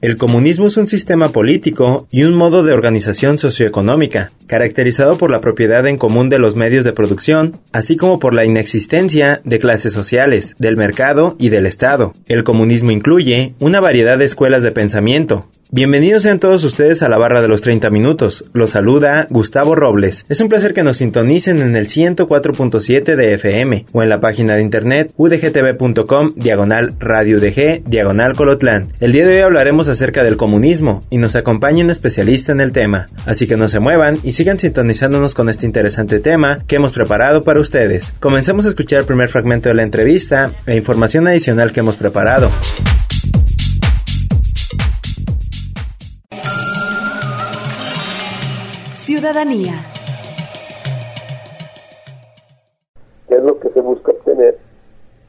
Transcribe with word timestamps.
El 0.00 0.16
comunismo 0.16 0.66
es 0.66 0.78
un 0.78 0.86
sistema 0.86 1.28
político 1.28 2.06
y 2.10 2.22
un 2.22 2.34
modo 2.34 2.62
de 2.62 2.72
organización 2.72 3.36
socioeconómica, 3.36 4.32
caracterizado 4.46 5.18
por 5.18 5.30
la 5.30 5.42
propiedad 5.42 5.86
en 5.86 5.98
común 5.98 6.30
de 6.30 6.38
los 6.38 6.56
medios 6.56 6.86
de 6.86 6.94
producción, 6.94 7.60
así 7.72 7.98
como 7.98 8.18
por 8.18 8.32
la 8.32 8.46
inexistencia 8.46 9.42
de 9.44 9.58
clases 9.58 9.92
sociales, 9.92 10.56
del 10.58 10.78
mercado 10.78 11.36
y 11.38 11.50
del 11.50 11.66
Estado. 11.66 12.14
El 12.28 12.44
comunismo 12.44 12.92
incluye 12.92 13.54
una 13.60 13.80
variedad 13.80 14.16
de 14.16 14.24
escuelas 14.24 14.62
de 14.62 14.70
pensamiento. 14.70 15.50
Bienvenidos 15.72 16.24
sean 16.24 16.40
todos 16.40 16.64
ustedes 16.64 17.00
a 17.04 17.08
la 17.08 17.16
barra 17.16 17.42
de 17.42 17.46
los 17.46 17.62
30 17.62 17.90
minutos. 17.90 18.50
Los 18.54 18.70
saluda 18.70 19.28
Gustavo 19.30 19.76
Robles. 19.76 20.26
Es 20.28 20.40
un 20.40 20.48
placer 20.48 20.74
que 20.74 20.82
nos 20.82 20.96
sintonicen 20.96 21.58
en 21.58 21.76
el 21.76 21.86
104.7 21.86 23.14
de 23.14 23.34
FM 23.34 23.86
o 23.92 24.02
en 24.02 24.08
la 24.08 24.20
página 24.20 24.56
de 24.56 24.62
internet 24.62 25.12
udgtv.com 25.16 26.30
diagonal 26.34 26.96
radio 26.98 27.36
UDG 27.36 27.84
diagonal 27.84 28.34
colotlán. 28.34 28.88
El 28.98 29.12
día 29.12 29.24
de 29.24 29.36
hoy 29.36 29.42
hablaremos 29.42 29.86
acerca 29.90 30.22
del 30.22 30.36
comunismo 30.36 31.00
y 31.10 31.18
nos 31.18 31.36
acompaña 31.36 31.84
un 31.84 31.90
especialista 31.90 32.52
en 32.52 32.60
el 32.60 32.72
tema. 32.72 33.06
Así 33.26 33.46
que 33.46 33.56
no 33.56 33.68
se 33.68 33.80
muevan 33.80 34.16
y 34.22 34.32
sigan 34.32 34.58
sintonizándonos 34.58 35.34
con 35.34 35.48
este 35.48 35.66
interesante 35.66 36.20
tema 36.20 36.58
que 36.66 36.76
hemos 36.76 36.92
preparado 36.92 37.42
para 37.42 37.60
ustedes. 37.60 38.12
Comencemos 38.20 38.64
a 38.64 38.68
escuchar 38.68 39.00
el 39.00 39.06
primer 39.06 39.28
fragmento 39.28 39.68
de 39.68 39.74
la 39.74 39.82
entrevista 39.82 40.52
e 40.66 40.76
información 40.76 41.26
adicional 41.26 41.72
que 41.72 41.80
hemos 41.80 41.96
preparado. 41.96 42.50
Ciudadanía. 48.96 49.74
qué 53.30 53.36
es 53.36 53.42
lo 53.44 53.58
que 53.60 53.70
se 53.70 53.80
busca 53.80 54.10
obtener 54.10 54.58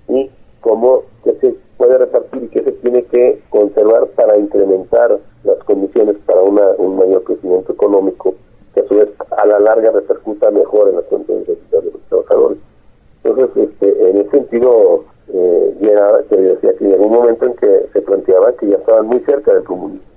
y 0.09 0.29
cómo 0.61 1.03
qué 1.23 1.33
se 1.41 1.55
puede 1.77 1.97
repartir 1.97 2.43
y 2.43 2.47
qué 2.47 2.63
se 2.63 2.71
tiene 2.73 3.03
que 3.05 3.41
conservar 3.49 4.07
para 4.15 4.37
incrementar 4.37 5.19
las 5.43 5.57
condiciones 5.65 6.17
para 6.25 6.41
una, 6.41 6.63
un 6.77 6.97
mayor 6.97 7.23
crecimiento 7.23 7.73
económico 7.73 8.35
que 8.73 8.81
a 8.81 8.87
su 8.87 8.95
vez 8.95 9.09
a 9.37 9.45
la 9.45 9.59
larga 9.59 9.91
repercuta 9.91 10.49
mejor 10.51 10.89
en 10.89 10.95
las 10.95 11.05
condiciones 11.05 11.47
de 11.47 11.81
los 11.81 12.01
trabajadores. 12.07 12.57
Entonces, 13.23 13.69
este, 13.69 14.09
en 14.09 14.17
ese 14.17 14.29
sentido, 14.31 15.03
eh, 15.33 15.61
que 16.29 16.37
decía 16.37 16.73
que 16.77 16.85
llegó 16.85 17.05
un 17.05 17.13
momento 17.13 17.45
en 17.45 17.55
que 17.55 17.87
se 17.93 18.01
planteaba 18.01 18.53
que 18.53 18.67
ya 18.67 18.77
estaban 18.77 19.07
muy 19.07 19.19
cerca 19.21 19.53
del 19.53 19.63
comunismo, 19.63 20.10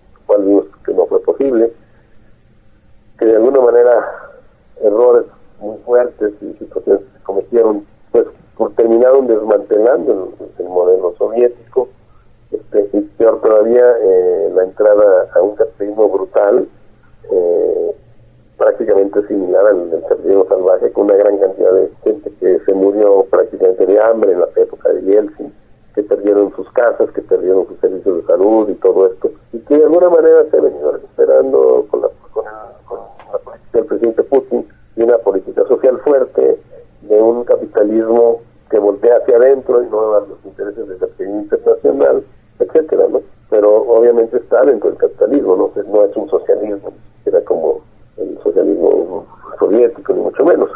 no 39.94 40.14
a 40.16 40.20
los 40.20 40.44
intereses 40.44 40.88
del 40.88 40.98
capitalismo 40.98 41.40
internacional, 41.42 42.24
etcétera, 42.58 43.06
¿no? 43.10 43.20
Pero 43.50 43.76
obviamente 43.82 44.36
está 44.38 44.62
dentro 44.62 44.90
del 44.90 44.98
capitalismo, 44.98 45.56
no, 45.56 45.82
no 45.92 46.04
es 46.04 46.16
un 46.16 46.28
socialismo, 46.28 46.92
era 47.24 47.40
como 47.42 47.80
el 48.16 48.38
socialismo 48.42 49.26
soviético, 49.58 50.12
ni 50.12 50.20
mucho 50.20 50.44
menos. 50.44 50.70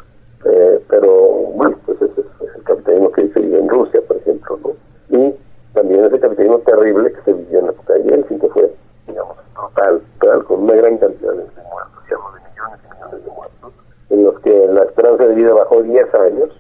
Eh, 0.45 0.81
pero 0.89 1.09
bueno, 1.55 1.77
pues 1.87 2.01
ese 2.03 2.21
es 2.21 2.55
el 2.57 2.63
capitalismo 2.63 3.11
que 3.13 3.29
se 3.29 3.41
vive 3.41 3.59
en 3.59 3.69
Rusia, 3.69 4.01
por 4.07 4.17
ejemplo, 4.19 4.59
¿no? 4.63 4.71
Y 5.19 5.35
también 5.75 6.05
ese 6.05 6.21
capitalismo 6.21 6.59
terrible 6.61 7.13
que 7.13 7.23
se 7.23 7.33
vivió 7.33 7.59
en 7.59 7.67
la 7.67 7.73
época 7.73 7.95
de 7.95 8.03
Yeltsin, 8.05 8.39
que 8.39 8.49
fue, 8.49 8.73
digamos, 9.07 9.37
total, 9.55 10.01
total, 10.21 10.45
con 10.45 10.63
una 10.63 10.75
gran 10.75 10.99
cantidad 10.99 11.33
de 11.33 11.39
muertos, 11.39 12.05
digamos, 12.05 12.35
de 12.35 12.41
millones 12.51 12.81
y 12.85 12.95
millones 12.95 13.25
de 13.25 13.31
muertos, 13.31 13.73
en 14.11 14.25
los 14.25 14.39
que 14.41 14.67
la 14.69 14.83
esperanza 14.85 15.27
de 15.27 15.35
vida 15.35 15.53
bajó 15.55 15.83
10 15.83 16.15
años, 16.15 16.51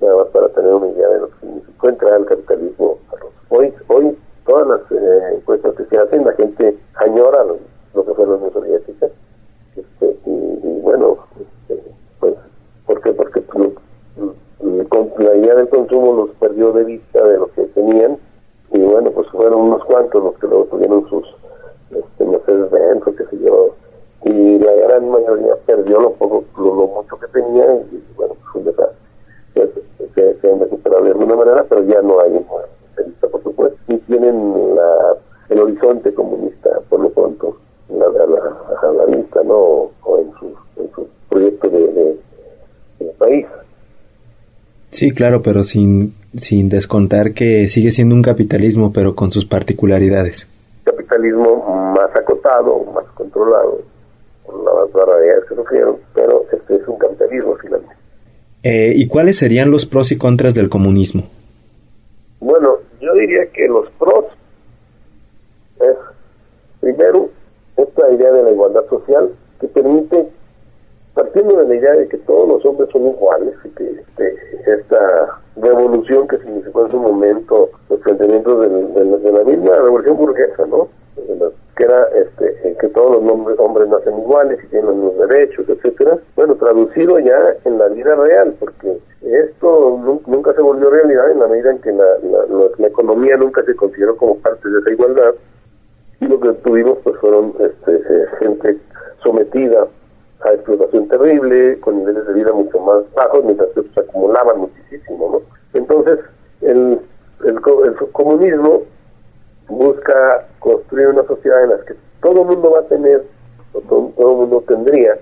nada 0.00 0.16
más 0.16 0.26
para 0.28 0.48
tener 0.50 0.74
una 0.74 0.88
idea 0.88 1.08
de 1.08 1.18
lo 1.20 1.26
que 1.28 1.34
significó 1.40 1.88
entrar 1.88 2.12
al 2.14 2.26
capitalismo 2.26 2.98
ruso. 3.12 3.32
Hoy, 3.48 3.72
hoy 3.88 4.18
todas 4.46 4.66
las 4.68 4.80
eh, 4.92 5.34
encuestas 5.36 5.74
que 5.76 5.84
se 5.86 5.98
hacen, 5.98 6.24
la 6.24 6.32
gente 6.32 6.76
añora 6.96 7.44
lo, 7.44 7.58
lo 7.94 8.04
que 8.04 8.14
fue 8.14 8.26
la 8.26 8.34
Unión 8.34 8.52
Soviética, 8.52 9.06
este, 9.76 10.16
y, 10.26 10.30
y 10.30 10.80
bueno, 10.82 11.16
este, 11.40 11.82
pues, 12.20 12.34
¿por 12.86 13.00
qué? 13.02 13.12
Porque 13.12 13.42
lo- 13.54 13.72
lo- 14.16 14.88
con- 14.88 15.12
la 15.18 15.34
idea 15.36 15.54
del 15.54 15.68
consumo 15.68 16.12
los 16.14 16.30
perdió 16.36 16.72
de 16.72 16.84
vista 16.84 17.24
de 17.24 17.36
lo 17.38 17.46
que 17.52 17.62
tenían, 17.66 18.18
y 18.72 18.80
bueno, 18.80 19.10
pues 19.12 19.28
fueron 19.28 19.60
unos 19.60 19.84
cuantos 19.84 20.22
los 20.22 20.34
que 20.38 20.41
luego 20.52 20.66
tuvieron 20.66 21.08
sus 21.08 21.24
este, 21.90 22.24
Mercedes 22.24 22.70
Benz 22.70 23.06
o 23.06 23.14
qué 23.14 23.24
sé 23.24 23.38
yo, 23.42 23.74
y 24.24 24.58
la 24.58 24.72
gran 24.72 25.10
mayoría 25.10 25.54
perdió 25.66 26.00
lo 26.00 26.12
Sí, 45.02 45.10
claro, 45.10 45.42
pero 45.42 45.64
sin, 45.64 46.14
sin 46.36 46.68
descontar 46.68 47.34
que 47.34 47.66
sigue 47.66 47.90
siendo 47.90 48.14
un 48.14 48.22
capitalismo, 48.22 48.92
pero 48.92 49.16
con 49.16 49.32
sus 49.32 49.44
particularidades. 49.44 50.48
Capitalismo 50.84 51.92
más 51.92 52.14
acotado, 52.14 52.84
más 52.94 53.06
controlado, 53.14 53.80
por 54.46 54.58
las 54.62 54.92
barbaridades 54.92 55.44
que 55.48 55.56
sufrieron, 55.56 55.96
pero 56.14 56.44
este 56.52 56.76
es 56.76 56.86
un 56.86 56.98
capitalismo 56.98 57.56
finalmente. 57.60 57.96
Eh, 58.62 58.92
¿Y 58.94 59.08
cuáles 59.08 59.38
serían 59.38 59.72
los 59.72 59.86
pros 59.86 60.12
y 60.12 60.18
contras 60.18 60.54
del 60.54 60.68
comunismo? 60.68 61.24
Bueno, 62.38 62.78
yo 63.00 63.12
diría 63.14 63.46
que 63.52 63.66
los 63.66 63.90
pros 63.98 64.26
es, 65.80 65.96
primero, 66.80 67.28
esta 67.76 68.08
idea 68.08 68.30
de 68.30 68.44
la 68.44 68.52
igualdad 68.52 68.86
social 68.88 69.30
que 69.60 69.66
permite, 69.66 70.28
partiendo 71.12 71.56
de 71.56 71.66
la 71.66 71.74
idea 71.74 71.92
de 71.94 72.06
que 72.06 72.18
todos 72.18 72.46
los 72.46 72.64
hombres 72.64 72.88
son 72.92 73.08
iguales 73.08 73.54
y 73.64 73.68
esta 74.66 75.38
revolución 75.56 76.26
que 76.28 76.38
significó 76.38 76.86
en 76.86 76.90
su 76.90 76.98
momento 76.98 77.70
los 77.90 78.00
planteamientos 78.00 78.60
de, 78.60 79.30
la 79.32 79.44
misma 79.44 79.76
revolución 79.76 80.16
burguesa, 80.16 80.64
¿no? 80.66 80.88
Que 81.76 81.84
era 81.84 82.04
este, 82.14 82.68
eh, 82.68 82.76
que 82.80 82.88
todos 82.88 83.12
los 83.22 83.32
hombres, 83.32 83.58
hombres 83.58 83.88
nacen 83.88 84.18
iguales 84.18 84.58
y 84.62 84.66
tienen 84.68 84.86
los 84.88 84.96
mismos 84.96 85.28
derechos, 85.28 85.66
etcétera. 85.68 86.18
Bueno, 86.36 86.54
traducido 86.56 87.18
ya 87.18 87.54
en 87.64 87.78
la 87.78 87.88
vida 87.88 88.14
real, 88.14 88.54
porque 88.60 88.98
esto 89.22 89.98
nu- 90.02 90.20
nunca 90.26 90.52
se 90.54 90.60
volvió 90.60 90.90
realidad 90.90 91.30
en 91.30 91.38
la 91.40 91.48
medida 91.48 91.70
en 91.70 91.78
que 91.80 91.92
la, 91.92 92.04
la- 92.22 92.46
la- 92.46 92.70
la 92.76 92.86
economía 92.86 93.36
nunca 93.36 93.62
se 93.64 93.74
consideró 93.74 94.16
como 94.16 94.36
parte 94.38 94.68
de 94.68 94.80
esa 94.80 94.90
igualdad 94.90 95.34
y 96.20 96.26
lo 96.26 96.38
que 96.40 96.52
tuvimos 96.62 96.98
pues 97.02 97.16
fueron 97.18 97.54
este, 97.58 97.94
eh, 97.96 98.26
gente 98.38 98.76
sometida 99.22 99.86
a 100.44 100.52
explotación 100.52 101.08
terrible, 101.08 101.78
con 101.80 101.98
niveles 101.98 102.26
de 102.26 102.34
vida 102.34 102.52
mucho 102.52 102.78
más 102.80 103.04
bajos, 103.14 103.44
mientras 103.44 103.70
que 103.70 103.80
otros 103.80 103.98
acumulaban 103.98 104.60
muchísimo, 104.60 105.30
¿no? 105.32 105.78
Entonces, 105.78 106.18
el, 106.60 107.00
el, 107.44 107.54
el 107.54 108.12
comunismo 108.12 108.82
busca 109.68 110.46
construir 110.58 111.08
una 111.08 111.24
sociedad 111.24 111.64
en 111.64 111.70
la 111.70 111.78
que 111.84 111.94
todo 112.20 112.42
el 112.42 112.48
mundo 112.48 112.70
va 112.70 112.80
a 112.80 112.88
tener, 112.88 113.22
o 113.72 113.80
todo, 113.80 114.12
todo 114.16 114.30
el 114.32 114.36
mundo 114.38 114.64
tendría, 114.66 115.18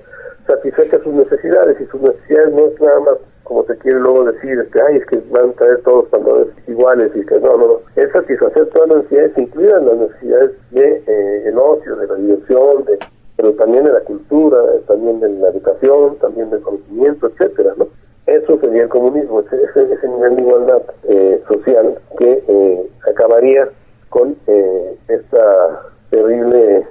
satisfechas 0.46 1.02
sus 1.02 1.14
necesidades, 1.14 1.80
y 1.80 1.86
sus 1.86 2.00
necesidades 2.00 2.52
no 2.54 2.66
es 2.66 2.80
nada 2.80 3.00
más 3.00 3.18
como 3.50 3.64
se 3.64 3.76
quiere 3.78 3.98
luego 3.98 4.26
decir, 4.26 4.60
este, 4.60 4.80
ay, 4.80 4.98
es 4.98 5.06
que 5.06 5.20
van 5.28 5.50
a 5.50 5.52
traer 5.54 5.82
todos 5.82 6.06
pantalones 6.06 6.54
iguales 6.68 7.10
y 7.16 7.26
que 7.26 7.34
no, 7.40 7.56
no, 7.56 7.66
no, 7.66 7.80
es 7.96 8.08
satisfacer 8.12 8.66
todas 8.66 8.88
las 8.88 8.98
necesidades, 8.98 9.38
incluidas 9.38 9.82
las 9.82 9.98
necesidades 9.98 10.52
de 10.70 11.02
eh, 11.04 11.48
el 11.48 11.58
ocio, 11.58 11.96
de 11.96 12.06
la 12.06 12.14
diversión, 12.14 12.84
de, 12.84 12.98
pero 13.40 13.54
también 13.54 13.84
de 13.84 13.92
la 13.92 14.00
cultura, 14.00 14.58
también 14.86 15.18
de 15.18 15.30
la 15.30 15.48
educación, 15.48 16.16
también 16.20 16.50
del 16.50 16.60
conocimiento, 16.60 17.26
etcétera, 17.28 17.72
¿no? 17.78 17.88
Eso 18.26 18.58
sería 18.60 18.82
el 18.82 18.90
comunismo, 18.90 19.40
ese, 19.40 19.56
ese, 19.64 20.08
nivel 20.08 20.36
de 20.36 20.42
igualdad 20.42 20.82
eh, 21.04 21.42
social 21.48 21.98
que 22.18 22.44
eh, 22.46 22.90
acabaría 23.10 23.70
con 24.10 24.36
eh, 24.46 24.94
esta 25.08 25.90
terrible 26.10 26.86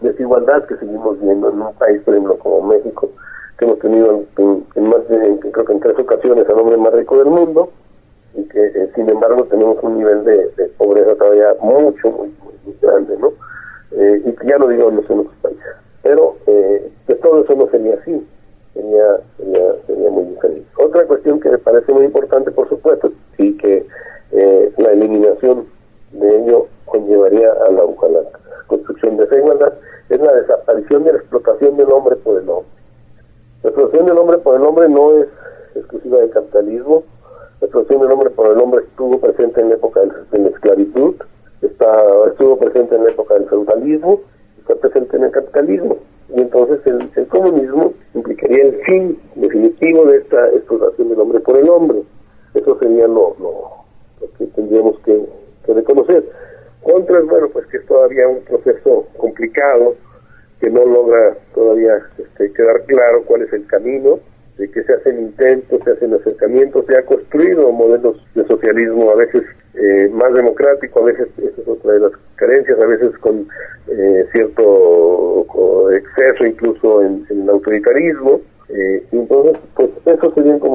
desigualdad 0.00 0.64
que 0.64 0.76
seguimos 0.78 1.20
viendo 1.20 1.50
en 1.50 1.62
un 1.62 1.72
país, 1.74 2.02
por 2.02 2.14
ejemplo, 2.14 2.36
como 2.38 2.66
México, 2.66 3.08
que 3.56 3.64
hemos 3.64 3.78
tenido 3.78 4.24
en, 4.38 4.88
más 4.88 5.08
de, 5.08 5.38
creo 5.52 5.64
que 5.64 5.72
en 5.74 5.80
tres 5.80 5.96
ocasiones 5.96 6.48
al 6.48 6.58
hombre 6.58 6.76
más 6.76 6.92
rico 6.92 7.18
del 7.18 7.26
mundo, 7.28 7.70
y 8.34 8.42
que 8.48 8.66
eh, 8.66 8.90
sin 8.96 9.08
embargo 9.08 9.44
tenemos 9.44 9.76
un 9.80 9.98
nivel 9.98 10.24
de, 10.24 10.50
pobreza 10.76 11.14
todavía 11.14 11.54
mucho, 11.60 12.10
muy, 12.10 12.34
muy, 12.42 12.74
grande, 12.82 13.16
¿no? 13.18 13.32
Eh, 13.94 14.22
y 14.24 14.46
ya 14.48 14.58
no 14.58 14.68
digo 14.68 14.88
en 14.88 14.96
los 14.96 15.04
otros 15.04 15.34
países. 15.42 15.64
Pero 16.02 16.36
eh, 16.46 16.90
que 17.06 17.14
todo 17.16 17.44
eso 17.44 17.54
no 17.54 17.68
sería 17.68 17.94
así, 17.94 18.26
sería, 18.74 19.20
sería, 19.36 19.74
sería 19.86 20.10
muy 20.10 20.24
diferente. 20.24 20.66
Otra 20.78 21.06
cuestión 21.06 21.40
que 21.40 21.50
me 21.50 21.58
parece 21.58 21.92
muy 21.92 22.04
importante, 22.04 22.50
por 22.50 22.68
supuesto, 22.68 23.12
sí 23.36 23.56
que 23.58 23.86
la 24.78 24.92
eliminación 24.92 25.66
de 26.12 26.38
ello 26.38 26.66
conllevaría 26.86 27.52
a 27.52 27.70
la, 27.70 27.82
a 27.82 28.08
la 28.08 28.22
construcción 28.66 29.16
de 29.16 29.24
esa 29.24 29.36
igualdad, 29.36 29.74
es 30.08 30.20
la 30.20 30.32
desaparición 30.34 31.04
de 31.04 31.12
la 31.12 31.18
explotación 31.18 31.76
del 31.76 31.92
hombre 31.92 32.16
por 32.16 32.40
el 32.40 32.48
hombre. 32.48 32.70
La 33.62 33.70
explotación 33.70 34.06
del 34.06 34.18
hombre 34.18 34.38
por 34.38 34.56
el 34.56 34.62
hombre 34.62 34.88
no 34.88 35.18
es 35.18 35.28
exclusiva 35.74 36.18
del 36.18 36.30
capitalismo, 36.30 37.04
la 37.60 37.66
explotación 37.66 38.00
del 38.02 38.12
hombre 38.12 38.30
por 38.30 38.50
el 38.50 38.58
hombre 38.58 38.84
estuvo 38.84 39.20
presente 39.20 39.60
en 39.60 39.68
la 39.68 39.74
época 39.76 40.00
de 40.00 40.38
la 40.38 40.48
esclavitud, 40.48 41.14
está, 41.62 42.04
estuvo 42.28 42.58
presente 42.58 42.94
en 42.94 43.04
la 43.04 43.10
época 43.10 43.34
del 43.34 43.48
feudalismo, 43.48 44.20
está 44.58 44.74
presente 44.76 45.16
en 45.16 45.24
el 45.24 45.30
capitalismo. 45.30 45.96
Y 46.34 46.40
entonces 46.40 46.80
el, 46.86 47.26
comunismo 47.28 47.92
implicaría 48.14 48.64
el 48.64 48.74
fin 48.84 49.18
definitivo 49.34 50.06
de 50.06 50.18
esta 50.18 50.48
explotación 50.50 51.08
del 51.10 51.20
hombre 51.20 51.40
por 51.40 51.56
el 51.56 51.68
hombre. 51.68 52.02
Eso 52.54 52.78
sería 52.78 53.06
lo, 53.06 53.36
lo, 53.38 54.28
que 54.38 54.46
tendríamos 54.46 54.98
que, 55.00 55.24
que 55.64 55.74
reconocer. 55.74 56.24
Contras, 56.82 57.24
bueno, 57.26 57.48
pues 57.52 57.66
que 57.66 57.78
es 57.78 57.86
todavía 57.86 58.28
un 58.28 58.40
proceso 58.40 59.06
complicado, 59.16 59.94
que 60.60 60.70
no 60.70 60.84
logra 60.84 61.36
todavía 61.54 61.98
este, 62.18 62.52
quedar 62.52 62.82
claro 62.86 63.22
cuál 63.24 63.42
es 63.42 63.52
el 63.52 63.66
camino, 63.66 64.20
de 64.58 64.70
que 64.70 64.82
se 64.82 64.92
hacen 64.92 65.18
intentos, 65.18 65.80
se 65.84 65.90
hacen 65.92 66.14
acercamientos, 66.14 66.84
se 66.86 66.96
ha 66.96 67.02
construido 67.04 67.72
modelos 67.72 68.16
de 68.34 68.44
socialismo 68.46 69.10
a 69.10 69.16
veces 69.16 69.42
eh, 69.74 70.10
más 70.12 70.32
democrático, 70.34 71.00
a 71.00 71.04
veces, 71.04 71.28
esa 71.38 71.62
es 71.62 71.68
otra 71.68 71.92
de 71.92 72.00
las 72.00 72.12
carencias, 72.36 72.78
a 72.78 72.86
veces 72.86 73.16
con 73.18 73.46
eh, 73.88 74.26
cierto 74.32 75.46
exceso 75.92 76.46
incluso 76.46 77.02
en, 77.02 77.26
el 77.30 77.48
autoritarismo, 77.48 78.40
eh, 78.68 79.04
entonces 79.12 79.60
pues 79.74 79.90
esos 80.06 80.34
serían 80.34 80.58
como 80.58 80.71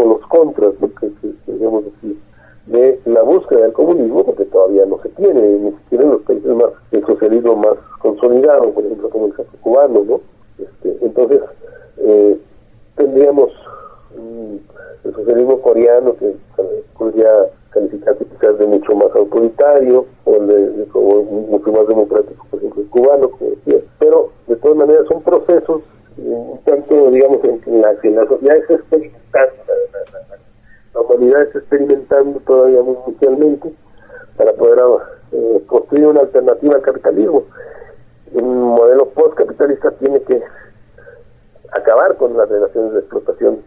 acabar 41.72 42.16
con 42.18 42.36
las 42.38 42.50
relaciones 42.50 42.94
de 42.94 43.00
explotación 43.00 43.60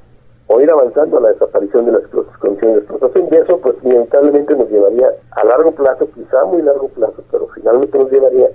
o 0.46 0.60
ir 0.60 0.70
avanzando 0.70 1.18
a 1.18 1.20
la 1.20 1.28
desaparición 1.28 1.86
de 1.86 1.92
las 1.92 2.02
condiciones 2.40 2.76
de 2.76 2.80
explotación 2.80 3.28
y 3.30 3.36
eso 3.36 3.58
pues 3.60 3.76
inevitablemente 3.84 4.54
nos 4.56 4.68
llevaría 4.68 5.06
a 5.30 5.44
largo 5.44 5.72
plazo, 5.72 6.08
quizá 6.12 6.44
muy 6.44 6.62
largo 6.62 6.88
plazo, 6.88 7.22
pero 7.30 7.46
finalmente 7.54 7.96
nos 7.96 8.10
llevaría 8.10 8.48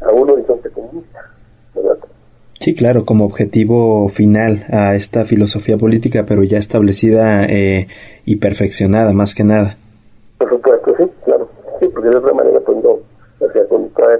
a 0.00 0.10
un 0.12 0.30
horizonte 0.30 0.70
comunista, 0.70 1.30
¿verdad? 1.74 1.98
Sí, 2.58 2.74
claro, 2.74 3.04
como 3.04 3.26
objetivo 3.26 4.08
final 4.08 4.64
a 4.70 4.94
esta 4.94 5.24
filosofía 5.24 5.76
política, 5.76 6.24
pero 6.26 6.42
ya 6.42 6.58
establecida 6.58 7.44
eh, 7.44 7.86
y 8.24 8.36
perfeccionada, 8.36 9.12
más 9.12 9.34
que 9.34 9.44
nada. 9.44 9.76
Por 10.38 10.48
supuesto, 10.48 10.94
sí, 10.96 11.04
claro. 11.24 11.48
Sí, 11.78 11.86
porque 11.88 12.08
de 12.08 12.16
otra 12.16 12.32
manera, 12.32 12.60
pues 12.60 12.82
no, 12.82 12.96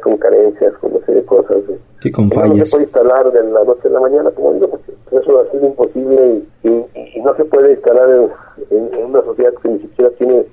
con, 0.03 0.17
carencias, 0.17 0.73
con 0.81 0.93
una 0.93 1.05
serie 1.07 1.23
de 1.23 1.27
cosas. 1.27 1.57
Sí, 2.01 2.11
con 2.11 2.31
fallas. 2.31 2.57
No 2.57 2.67
se 2.67 2.71
puede 2.71 2.85
instalar 2.85 3.33
de 3.33 3.43
la 3.43 3.65
noche 3.65 3.89
a 3.89 3.91
la 3.91 4.01
mañana, 4.01 4.31
como 4.31 4.53
digo, 4.55 4.69
porque 4.69 4.93
eso 5.11 5.35
va 5.35 5.43
a 5.43 5.51
ser 5.51 5.63
imposible 5.65 6.43
y, 6.63 6.69
y, 6.69 7.21
no 7.23 7.35
se 7.37 7.45
puede 7.45 7.73
instalar 7.73 8.09
en, 8.71 9.05
una 9.05 9.23
sociedad 9.23 9.53
que 9.63 9.69
ni 9.69 9.79
siquiera 9.81 10.11
tiene, 10.19 10.45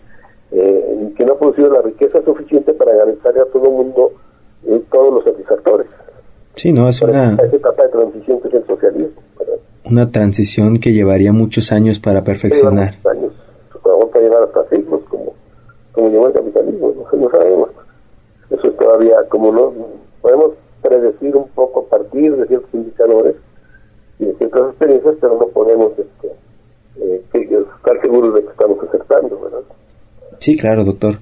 eh, 0.52 1.14
que 1.16 1.26
no 1.26 1.34
ha 1.34 1.40
producido 1.40 1.70
la 1.70 1.82
riqueza 1.82 2.22
suficiente 2.24 2.74
para 2.74 2.96
garantizar 2.96 3.38
a 3.38 3.46
todo 3.46 3.66
el 3.66 3.72
mundo 3.72 4.12
eh, 4.66 4.82
todos 4.92 5.14
los 5.14 5.24
satisfactores. 5.24 5.88
Sí, 6.56 6.72
no, 6.72 6.88
es 6.88 7.02
una... 7.02 7.34
etapa 7.34 7.84
de 7.84 7.90
transición 7.90 8.40
que 8.42 8.48
es 8.48 8.54
el 8.54 8.66
socialismo. 8.66 9.22
Una 9.86 10.10
transición 10.10 10.80
que 10.80 10.94
llevaría 10.94 11.34
muchos 11.34 11.72
años 11.72 12.00
para 12.00 12.24
perfeccionar. 12.24 12.94
Muchos 13.04 13.12
años, 13.12 13.34
va 13.86 14.20
a 14.20 14.22
llevar 14.22 14.44
hasta 14.44 14.70
siglos, 14.70 15.02
como, 15.10 15.34
como 15.92 16.10
llevó 16.10 16.28
el 16.28 16.34
capitalismo, 16.34 16.94
no, 16.96 17.20
no 17.20 17.30
sabemos. 17.30 17.70
Todavía, 18.84 19.16
como 19.30 19.50
no 19.54 19.74
podemos 20.22 20.52
predecir 20.82 21.34
un 21.38 21.48
poco 21.52 21.86
a 21.86 21.90
partir 21.90 22.36
de 22.36 22.46
ciertos 22.48 22.74
indicadores 22.74 23.36
y 24.20 24.26
de 24.26 24.34
ciertas 24.34 24.72
experiencias, 24.72 25.16
pero 25.22 25.40
no 25.40 25.48
podemos 25.48 25.94
este, 25.98 26.28
eh, 26.98 27.24
estar 27.34 28.02
seguros 28.02 28.34
de 28.36 28.42
que 28.44 28.50
estamos 28.50 28.78
acertando, 28.84 29.40
¿verdad? 29.40 29.62
Sí, 30.40 30.58
claro, 30.58 30.84
doctor. 30.84 31.16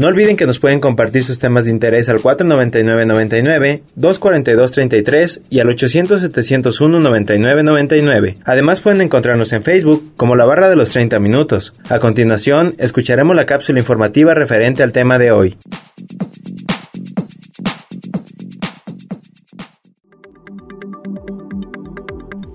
No 0.00 0.06
olviden 0.06 0.36
que 0.38 0.46
nos 0.46 0.58
pueden 0.58 0.80
compartir 0.80 1.24
sus 1.24 1.38
temas 1.38 1.66
de 1.66 1.72
interés 1.72 2.08
al 2.08 2.20
499-99, 2.20 3.82
242-33 3.98 5.42
y 5.50 5.60
al 5.60 5.68
800-701-9999. 5.68 8.36
Además 8.46 8.80
pueden 8.80 9.02
encontrarnos 9.02 9.52
en 9.52 9.62
Facebook 9.62 10.14
como 10.16 10.36
la 10.36 10.46
barra 10.46 10.70
de 10.70 10.76
los 10.76 10.88
30 10.88 11.18
minutos. 11.18 11.74
A 11.90 11.98
continuación, 11.98 12.72
escucharemos 12.78 13.36
la 13.36 13.44
cápsula 13.44 13.80
informativa 13.80 14.32
referente 14.32 14.82
al 14.82 14.92
tema 14.92 15.18
de 15.18 15.32
hoy. 15.32 15.58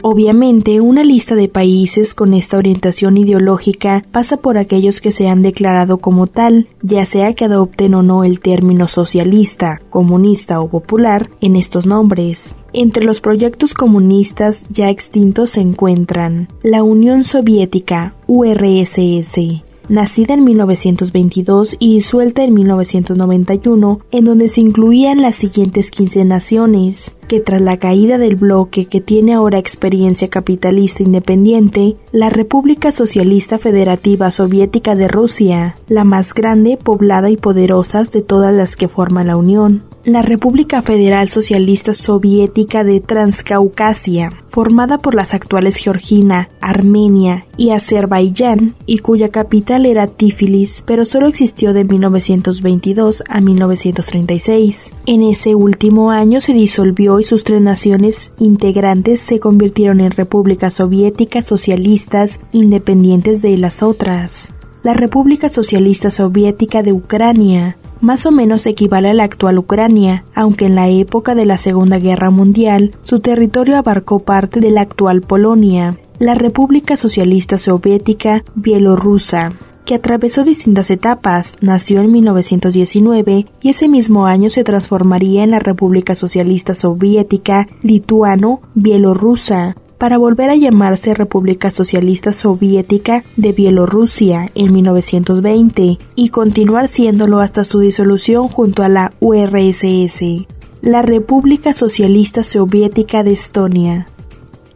Obviamente, 0.08 0.82
una 0.82 1.04
lista 1.04 1.34
de 1.34 1.48
países 1.48 2.14
con 2.14 2.36
esta 2.36 2.60
orientación 2.60 3.18
ideológica 3.18 4.06
pasa 4.12 4.38
por 4.38 4.60
aquellos 4.60 5.02
que 5.02 5.12
se 5.12 5.28
han 5.28 5.42
declarado 5.42 5.98
como 5.98 6.28
tal, 6.28 6.68
ya 6.84 7.06
sea 7.06 7.34
que 7.34 7.46
adopten 7.46 7.96
o 7.96 8.04
no 8.04 8.24
el 8.24 8.40
término 8.40 8.88
socialista, 8.88 9.82
comunista 9.90 10.62
o 10.62 10.70
popular 10.70 11.32
en 11.42 11.56
estos 11.56 11.88
nombres. 11.88 12.56
Entre 12.72 13.04
los 13.04 13.20
proyectos 13.20 13.74
comunistas 13.74 14.68
ya 14.70 14.92
extintos 14.92 15.50
se 15.50 15.62
encuentran 15.62 16.50
la 16.62 16.84
Unión 16.84 17.24
Soviética, 17.24 18.14
URSS, 18.28 19.64
nacida 19.89 20.34
en 20.34 20.44
1922 20.44 21.75
y 21.80 21.96
disuelta 21.96 22.44
en 22.44 22.54
1991, 22.54 24.00
en 24.12 24.25
donde 24.25 24.48
se 24.48 24.62
incluían 24.62 25.22
las 25.22 25.36
siguientes 25.36 25.92
15 25.92 26.25
naciones, 26.25 27.15
que 27.27 27.39
tras 27.39 27.62
la 27.62 27.77
caída 27.77 28.18
del 28.18 28.36
bloque 28.36 28.86
que 28.86 29.01
tiene 29.01 29.34
ahora 29.34 29.58
experiencia 29.58 30.30
capitalista 30.30 31.04
independiente, 31.04 31.96
la 32.12 32.30
República 32.30 32.92
Socialista 32.92 33.58
Federativa 33.58 34.32
Soviética 34.32 34.96
de 34.96 35.08
Rusia, 35.08 35.75
la 35.88 36.04
más 36.04 36.34
grande, 36.34 36.77
poblada 36.77 37.30
y 37.30 37.38
poderosa 37.38 37.96
de 38.04 38.22
todas 38.22 38.54
las 38.56 38.75
que 38.75 38.88
forman 38.88 39.27
la 39.27 39.38
Unión. 39.38 39.84
La 40.06 40.22
República 40.22 40.84
Federal 40.84 41.30
Socialista 41.30 41.92
Soviética 41.92 42.84
de 42.84 43.00
Transcaucasia, 43.00 44.32
formada 44.48 45.00
por 45.00 45.16
las 45.16 45.34
actuales 45.34 45.78
Georgina, 45.78 46.50
Armenia 46.62 47.46
y 47.58 47.72
Azerbaiyán, 47.72 48.76
y 48.86 49.00
cuya 49.00 49.30
capital 49.30 49.86
era 49.88 50.06
Tiflis, 50.06 50.84
pero 50.86 51.06
solo 51.06 51.28
existió 51.28 51.74
de 51.74 51.86
1922 51.86 53.24
a 53.28 53.42
1936. 53.42 54.94
En 55.08 55.24
ese 55.24 55.56
último 55.56 56.12
año 56.12 56.40
se 56.40 56.54
disolvió 56.54 57.20
y 57.20 57.24
sus 57.24 57.44
tres 57.44 57.62
naciones 57.62 58.32
integrantes 58.40 59.20
se 59.20 59.40
convirtieron 59.40 60.02
en 60.02 60.12
repúblicas 60.12 60.76
soviéticas 60.76 61.46
socialistas 61.46 62.40
independientes 62.52 63.42
de 63.42 63.58
las 63.58 63.82
otras. 63.82 64.54
La 64.84 64.94
República 64.94 65.50
Socialista 65.50 66.12
Soviética 66.12 66.84
de 66.84 66.94
Ucrania 66.94 67.76
más 68.06 68.26
o 68.28 68.32
menos 68.32 68.68
equivale 68.68 69.10
a 69.10 69.14
la 69.16 69.24
actual 69.24 69.58
Ucrania, 69.58 70.26
aunque 70.36 70.66
en 70.66 70.76
la 70.76 70.88
época 70.90 71.34
de 71.34 71.48
la 71.48 71.58
Segunda 71.58 71.98
Guerra 71.98 72.30
Mundial 72.30 72.92
su 73.02 73.20
territorio 73.20 73.78
abarcó 73.78 74.20
parte 74.20 74.60
de 74.60 74.70
la 74.70 74.82
actual 74.82 75.22
Polonia, 75.22 75.98
la 76.20 76.36
República 76.36 76.98
Socialista 76.98 77.58
Soviética 77.58 78.44
Bielorrusa 78.54 79.54
que 79.86 79.96
atravesó 79.96 80.44
distintas 80.44 80.90
etapas, 80.90 81.58
nació 81.62 82.02
en 82.02 82.12
1919 82.12 83.46
y 83.62 83.70
ese 83.70 83.88
mismo 83.88 84.26
año 84.26 84.50
se 84.50 84.64
transformaría 84.64 85.44
en 85.44 85.52
la 85.52 85.60
República 85.60 86.16
Socialista 86.16 86.74
Soviética 86.74 87.68
Lituano-Bielorrusa, 87.84 89.76
para 89.98 90.18
volver 90.18 90.50
a 90.50 90.56
llamarse 90.56 91.14
República 91.14 91.70
Socialista 91.70 92.34
Soviética 92.34 93.24
de 93.38 93.52
Bielorrusia 93.52 94.52
en 94.56 94.74
1920 94.74 95.98
y 96.16 96.30
continuar 96.30 96.88
siéndolo 96.88 97.40
hasta 97.40 97.64
su 97.64 97.80
disolución 97.80 98.48
junto 98.48 98.84
a 98.84 98.90
la 98.90 99.14
URSS, 99.20 100.48
la 100.82 101.02
República 101.02 101.74
Socialista 101.74 102.44
Soviética 102.44 103.24
de 103.24 103.32
Estonia. 103.32 104.08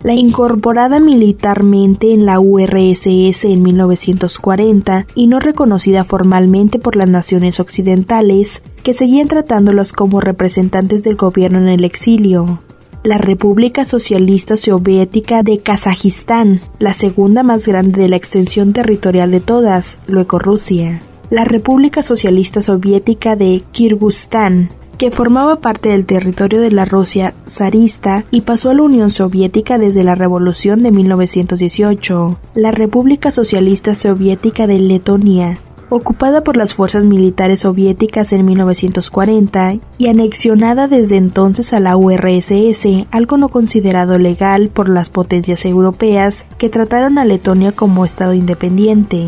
La 0.01 0.13
incorporada 0.13 1.01
militarmente 1.01 2.13
en 2.13 2.25
la 2.25 2.39
URSS 2.39 3.43
en 3.43 3.61
1940 3.61 5.05
y 5.13 5.27
no 5.27 5.41
reconocida 5.41 6.05
formalmente 6.05 6.79
por 6.79 6.95
las 6.95 7.09
naciones 7.09 7.59
occidentales, 7.59 8.63
que 8.81 8.93
seguían 8.93 9.27
tratándolos 9.27 9.91
como 9.91 10.21
representantes 10.21 11.03
del 11.03 11.17
gobierno 11.17 11.59
en 11.59 11.67
el 11.67 11.83
exilio 11.83 12.61
la 13.09 13.17
República 13.17 13.85
Socialista 13.85 14.55
Soviética 14.55 15.41
de 15.41 15.57
Kazajistán, 15.57 16.61
la 16.77 16.93
segunda 16.93 17.41
más 17.41 17.67
grande 17.67 18.03
de 18.03 18.07
la 18.07 18.17
extensión 18.17 18.71
territorial 18.71 19.31
de 19.31 19.39
todas, 19.39 19.97
luego 20.05 20.37
Rusia, 20.37 21.01
la 21.31 21.43
República 21.43 22.03
Socialista 22.03 22.61
Soviética 22.61 23.35
de 23.35 23.63
Kirguistán, 23.71 24.69
que 24.99 25.09
formaba 25.09 25.55
parte 25.55 25.89
del 25.89 26.05
territorio 26.05 26.61
de 26.61 26.69
la 26.69 26.85
Rusia 26.85 27.33
zarista 27.47 28.25
y 28.29 28.41
pasó 28.41 28.69
a 28.69 28.75
la 28.75 28.83
Unión 28.83 29.09
Soviética 29.09 29.79
desde 29.79 30.03
la 30.03 30.13
Revolución 30.13 30.83
de 30.83 30.91
1918, 30.91 32.37
la 32.53 32.69
República 32.69 33.31
Socialista 33.31 33.95
Soviética 33.95 34.67
de 34.67 34.77
Letonia, 34.77 35.57
ocupada 35.89 36.41
por 36.41 36.57
las 36.57 36.73
fuerzas 36.73 37.05
militares 37.05 37.61
soviéticas 37.61 38.31
en 38.33 38.45
1940 38.45 39.77
y 39.97 40.07
anexionada 40.07 40.87
desde 40.87 41.17
entonces 41.17 41.73
a 41.73 41.79
la 41.79 41.97
URSS, 41.97 43.07
algo 43.11 43.37
no 43.37 43.49
considerado 43.49 44.17
legal 44.17 44.69
por 44.69 44.89
las 44.89 45.09
potencias 45.09 45.65
europeas 45.65 46.45
que 46.57 46.69
trataron 46.69 47.17
a 47.17 47.25
Letonia 47.25 47.71
como 47.71 48.05
Estado 48.05 48.33
independiente. 48.33 49.27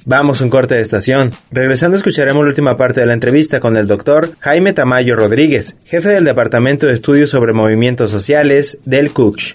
Vamos 0.06 0.40
un 0.40 0.48
corte 0.50 0.74
de 0.74 0.80
estación. 0.80 1.30
Regresando 1.52 1.96
escucharemos 1.96 2.42
la 2.42 2.48
última 2.48 2.76
parte 2.76 3.00
de 3.00 3.06
la 3.06 3.14
entrevista 3.14 3.60
con 3.60 3.76
el 3.76 3.86
doctor 3.86 4.30
Jaime 4.40 4.72
Tamayo 4.72 5.14
Rodríguez, 5.14 5.76
jefe 5.84 6.08
del 6.08 6.24
Departamento 6.24 6.88
de 6.88 6.94
Estudios 6.94 7.30
sobre 7.30 7.52
Movimientos 7.52 8.10
Sociales 8.10 8.80
del 8.84 9.12
CUCH. 9.12 9.54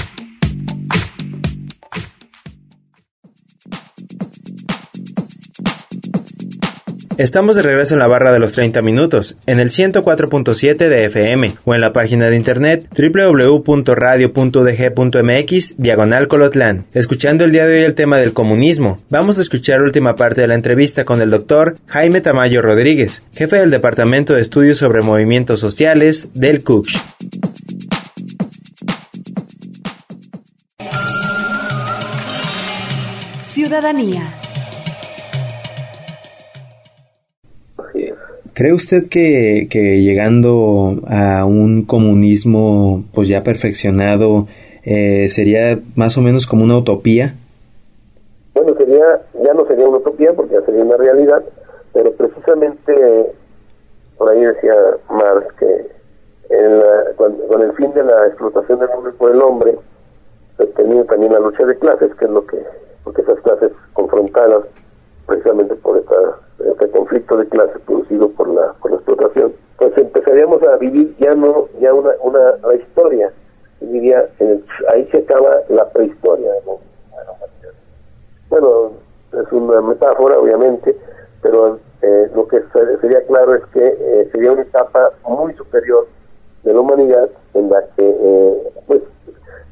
Estamos 7.21 7.55
de 7.55 7.61
regreso 7.61 7.93
en 7.93 7.99
la 7.99 8.07
barra 8.07 8.31
de 8.31 8.39
los 8.39 8.53
30 8.53 8.81
minutos, 8.81 9.37
en 9.45 9.59
el 9.59 9.69
104.7 9.69 10.75
de 10.75 11.05
FM 11.05 11.53
o 11.65 11.75
en 11.75 11.81
la 11.81 11.93
página 11.93 12.31
de 12.31 12.35
internet 12.35 12.87
www.radio.dg.mx 12.97 15.77
diagonal 15.77 16.27
Colotlán. 16.27 16.87
Escuchando 16.95 17.45
el 17.45 17.51
día 17.51 17.67
de 17.67 17.75
hoy 17.75 17.83
el 17.83 17.93
tema 17.93 18.17
del 18.17 18.33
comunismo, 18.33 18.97
vamos 19.11 19.37
a 19.37 19.41
escuchar 19.41 19.81
la 19.81 19.85
última 19.85 20.15
parte 20.15 20.41
de 20.41 20.47
la 20.47 20.55
entrevista 20.55 21.05
con 21.05 21.21
el 21.21 21.29
doctor 21.29 21.75
Jaime 21.85 22.21
Tamayo 22.21 22.59
Rodríguez, 22.59 23.21
jefe 23.35 23.57
del 23.57 23.69
Departamento 23.69 24.33
de 24.33 24.41
Estudios 24.41 24.79
sobre 24.79 25.03
Movimientos 25.03 25.59
Sociales 25.59 26.31
del 26.33 26.63
CUCH. 26.63 26.97
Ciudadanía 33.45 34.40
¿Cree 38.53 38.73
usted 38.73 39.07
que, 39.09 39.67
llegando 39.71 41.01
a 41.07 41.45
un 41.45 41.85
comunismo 41.85 43.03
pues 43.13 43.27
ya 43.29 43.43
perfeccionado 43.43 44.47
eh, 44.83 45.29
sería 45.29 45.79
más 45.95 46.17
o 46.17 46.21
menos 46.21 46.45
como 46.47 46.63
una 46.63 46.77
utopía? 46.77 47.35
Bueno, 48.53 48.75
sería 48.75 49.21
ya 49.43 49.53
no 49.53 49.65
sería 49.67 49.87
una 49.87 49.97
utopía 49.97 50.33
porque 50.33 50.55
ya 50.55 50.61
sería 50.61 50.83
una 50.83 50.97
realidad, 50.97 51.43
pero 51.93 52.11
precisamente 52.13 52.93
por 54.17 54.29
ahí 54.29 54.41
decía 54.41 54.73
Marx 55.09 55.47
que 55.57 56.01
con, 57.15 57.61
el 57.61 57.73
fin 57.73 57.93
de 57.93 58.03
la 58.03 58.27
explotación 58.27 58.79
del 58.79 58.89
hombre 58.89 59.13
por 59.13 59.31
el 59.31 59.41
hombre, 59.41 59.77
pues, 60.57 60.73
tenía 60.73 61.03
también 61.05 61.33
la 61.33 61.39
lucha 61.39 61.65
de 61.65 61.77
clases, 61.77 62.13
que 62.15 62.25
es 62.25 62.31
lo 62.31 62.45
que, 62.45 62.57
porque 63.03 63.21
esas 63.21 63.39
clases 63.41 63.71
confrontadas 63.93 64.65
precisamente 65.31 65.75
por 65.75 65.97
esta, 65.97 66.15
este 66.59 66.89
conflicto 66.89 67.37
de 67.37 67.47
clase 67.47 67.79
producido 67.85 68.29
por 68.31 68.49
la, 68.49 68.73
por 68.81 68.91
la 68.91 68.97
explotación, 68.97 69.53
pues 69.77 69.97
empezaríamos 69.97 70.61
a 70.63 70.75
vivir 70.75 71.15
ya 71.19 71.33
no 71.33 71.69
ya 71.79 71.93
una, 71.93 72.09
una 72.21 72.75
historia, 72.75 73.31
diría, 73.79 74.27
ahí 74.89 75.07
se 75.09 75.19
acaba 75.19 75.61
la 75.69 75.89
prehistoria. 75.89 76.51
Bueno, 78.49 78.91
es 79.31 79.51
una 79.53 79.81
metáfora, 79.81 80.37
obviamente, 80.37 80.97
pero 81.41 81.79
eh, 82.01 82.29
lo 82.35 82.45
que 82.49 82.61
sería 82.99 83.25
claro 83.27 83.55
es 83.55 83.63
que 83.67 83.87
eh, 83.87 84.29
sería 84.33 84.51
una 84.51 84.63
etapa 84.63 85.13
muy 85.25 85.53
superior 85.53 86.07
de 86.63 86.73
la 86.73 86.79
humanidad 86.81 87.29
en 87.53 87.69
la 87.69 87.81
que, 87.95 88.17
eh, 88.19 88.73
pues, 88.85 89.01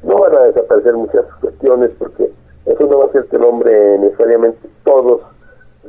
no 0.04 0.20
van 0.20 0.34
a 0.34 0.40
desaparecer 0.44 0.94
muchas 0.94 1.26
cuestiones 1.42 1.90
porque 1.98 2.30
eso 2.64 2.86
no 2.86 2.98
va 3.00 3.04
a 3.04 3.12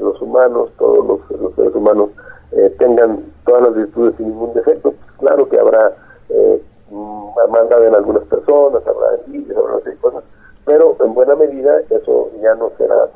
los 0.01 0.21
humanos, 0.21 0.69
todos 0.77 1.05
los, 1.29 1.55
seres 1.55 1.75
humanos 1.75 2.09
eh, 2.51 2.73
tengan 2.79 3.23
todas 3.45 3.63
las 3.63 3.75
virtudes 3.75 4.15
sin 4.17 4.29
ningún 4.29 4.53
defecto. 4.53 4.91
Pues 4.91 5.11
claro 5.19 5.47
que 5.47 5.59
habrá 5.59 5.95
eh, 6.29 6.61
mm, 6.89 7.27
maldad 7.49 7.85
en 7.85 7.95
algunas 7.95 8.23
personas, 8.23 8.85
habrá 8.85 9.21
envidia, 9.25 9.55
habrá 9.57 9.95
cosas, 10.01 10.23
pero 10.65 10.95
en 11.03 11.13
buena 11.13 11.35
medida 11.35 11.79
eso 11.89 12.29
ya 12.41 12.55
no 12.55 12.71
será 12.77 13.09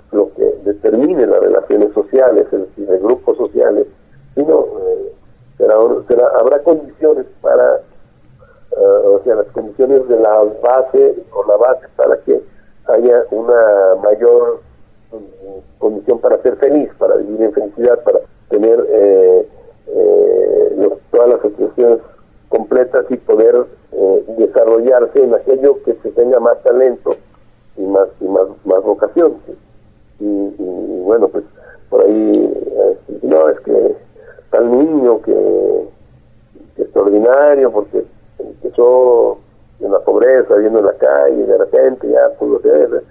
en 38.77 39.91
la 39.91 39.99
pobreza 39.99 40.55
viendo 40.55 40.79
en 40.79 40.85
la 40.85 40.93
calle 40.93 41.45
de 41.45 41.57
repente 41.57 42.09
ya 42.09 42.29
pudo 42.37 42.59
ser 42.61 43.03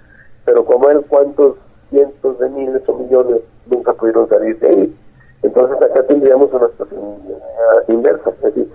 pero 0.45 0.65
como 0.65 0.89
él 0.89 1.03
cuántos 1.07 1.55
cientos 1.89 2.39
de 2.39 2.49
miles 2.49 2.81
o 2.87 2.93
millones 2.93 3.41
nunca 3.67 3.93
pudieron 3.93 4.27
salir 4.29 4.59
de 4.59 4.67
ahí 4.67 4.95
entonces 5.43 5.81
acá 5.81 6.03
tendríamos 6.03 6.51
una 6.53 6.67
situación 6.69 7.01
eh, 7.29 7.91
inversa 7.91 8.29
es 8.29 8.41
decir 8.41 8.71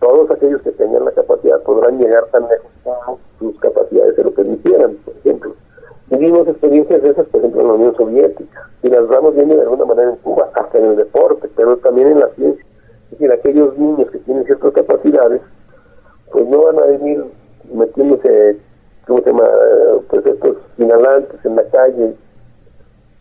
todos 0.00 0.30
aquellos 0.30 0.62
que 0.62 0.72
tengan 0.72 1.04
la 1.04 1.12
capacidad 1.12 1.60
podrán 1.62 1.98
llegar 1.98 2.24
tan 2.26 2.42
lejos 2.42 2.72
sus 3.38 3.58
capacidades 3.60 4.16
se 4.16 4.24
lo 4.24 4.30
permitieran, 4.32 4.96
por 5.04 5.14
ejemplo. 5.16 5.54
Vivimos 6.08 6.46
experiencias 6.46 7.02
de 7.02 7.10
esas, 7.10 7.26
por 7.26 7.40
ejemplo, 7.40 7.62
en 7.62 7.68
la 7.68 7.72
Unión 7.74 7.96
Soviética, 7.96 8.68
y 8.82 8.88
las 8.88 9.06
vamos 9.08 9.34
viendo 9.34 9.56
de 9.56 9.62
alguna 9.62 9.84
manera 9.84 10.10
en 10.10 10.16
Cuba, 10.16 10.50
hasta 10.54 10.78
en 10.78 10.84
el 10.84 10.96
deporte, 10.96 11.48
pero 11.56 11.76
también 11.78 12.08
en 12.08 12.20
la 12.20 12.28
ciencia. 12.30 12.64
Es 13.04 13.10
decir, 13.12 13.32
aquellos 13.32 13.76
niños 13.78 14.10
que 14.10 14.18
tienen 14.18 14.44
ciertas 14.44 14.72
capacidades, 14.72 15.40
pues 16.32 16.46
no 16.48 16.62
van 16.64 16.78
a 16.78 16.86
venir 16.86 17.24
metiéndose, 17.72 18.58
¿cómo 19.06 19.20
se 19.20 19.30
llama?, 19.30 19.48
pues 20.08 20.26
estos 20.26 20.56
inhalantes 20.78 21.44
en 21.44 21.56
la 21.56 21.64
calle, 21.64 22.14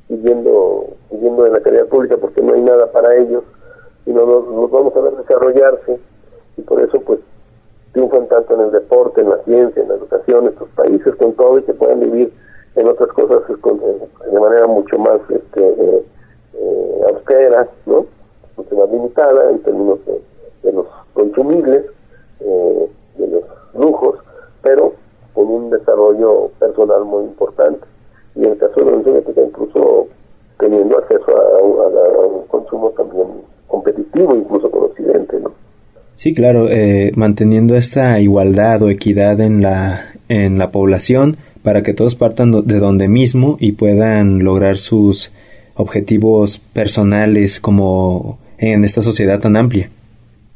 viviendo, 0.09 0.87
viviendo 1.11 1.45
en 1.45 1.53
la 1.53 1.61
calidad 1.61 1.87
pública 1.87 2.17
porque 2.17 2.41
no 2.41 2.53
hay 2.53 2.61
nada 2.61 2.91
para 2.91 3.15
ellos, 3.17 3.43
sino 4.05 4.25
nos, 4.25 4.47
nos 4.47 4.71
vamos 4.71 4.95
a 4.95 5.01
ver 5.01 5.15
desarrollarse 5.17 5.99
y 6.57 6.61
por 6.61 6.81
eso 6.81 6.99
pues 7.01 7.19
triunfan 7.93 8.27
tanto 8.27 8.53
en 8.55 8.61
el 8.61 8.71
deporte, 8.71 9.21
en 9.21 9.29
la 9.29 9.37
ciencia, 9.43 9.81
en 9.81 9.89
la 9.89 9.95
educación, 9.95 10.47
estos 10.47 10.69
países 10.69 11.15
con 11.15 11.33
todo 11.33 11.59
y 11.59 11.63
que 11.63 11.73
puedan 11.73 11.99
vivir 11.99 12.33
en 12.75 12.87
otras 12.87 13.09
cosas 13.09 13.41
de 13.47 14.39
manera 14.39 14.67
mucho 14.67 14.97
más 14.97 15.19
este, 15.29 15.61
eh, 15.61 16.05
eh, 16.53 17.01
austera, 17.09 17.67
¿no? 17.85 18.05
mucho 18.55 18.75
más 18.75 18.89
limitada 18.89 19.51
en 19.51 19.59
términos 19.59 19.99
de, 20.05 20.71
los 20.71 20.85
consumibles, 21.13 21.85
eh, 22.39 22.89
de 23.17 23.27
los 23.27 23.43
lujos, 23.73 24.19
pero 24.61 24.93
con 25.33 25.40
un 25.55 25.69
desarrollo 25.69 26.49
personal 26.59 27.05
muy 27.05 27.25
importante. 27.25 27.85
Y 28.35 28.45
en 28.45 28.51
el 28.51 28.57
caso 28.57 28.73
de 28.75 28.85
la 28.85 28.91
Unión 28.91 29.03
Soviética 29.03 29.41
incluso 29.41 30.07
teniendo 30.59 30.97
acceso 30.97 31.31
a, 31.31 31.63
un 31.63 32.47
consumo 32.47 32.91
también 32.91 33.27
competitivo, 33.67 34.35
incluso 34.35 34.69
con 34.69 34.83
Occidente, 34.83 35.39
¿no? 35.39 35.51
Sí, 36.15 36.33
claro, 36.33 36.67
eh, 36.69 37.11
manteniendo 37.15 37.75
esta 37.75 38.19
igualdad 38.19 38.83
o 38.83 38.89
equidad 38.89 39.39
en 39.39 39.61
la, 39.61 40.13
en 40.29 40.59
la 40.59 40.71
población 40.71 41.37
para 41.63 41.81
que 41.81 41.93
todos 41.93 42.15
partan 42.15 42.51
de 42.51 42.79
donde 42.79 43.07
mismo 43.07 43.57
y 43.59 43.73
puedan 43.73 44.43
lograr 44.43 44.77
sus 44.77 45.31
objetivos 45.75 46.59
personales 46.59 47.59
como 47.59 48.39
en 48.57 48.83
esta 48.83 49.01
sociedad 49.01 49.39
tan 49.39 49.55
amplia. 49.55 49.89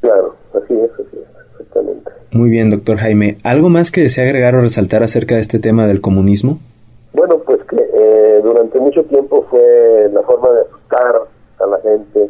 Claro, 0.00 0.36
así 0.54 0.74
es, 0.74 0.90
así 0.92 1.16
es, 1.16 1.26
exactamente. 1.52 2.10
Muy 2.36 2.50
bien, 2.50 2.68
doctor 2.68 2.98
Jaime. 2.98 3.38
¿Algo 3.44 3.70
más 3.70 3.90
que 3.90 4.02
desea 4.02 4.24
agregar 4.24 4.54
o 4.56 4.60
resaltar 4.60 5.02
acerca 5.02 5.36
de 5.36 5.40
este 5.40 5.58
tema 5.58 5.86
del 5.86 6.02
comunismo? 6.02 6.58
Bueno, 7.14 7.38
pues 7.38 7.62
que 7.64 7.76
eh, 7.76 8.40
durante 8.42 8.78
mucho 8.78 9.04
tiempo 9.04 9.46
fue 9.48 10.10
la 10.12 10.20
forma 10.20 10.50
de 10.50 10.60
asustar 10.60 11.16
a 11.58 11.66
la 11.66 11.80
gente 11.80 12.28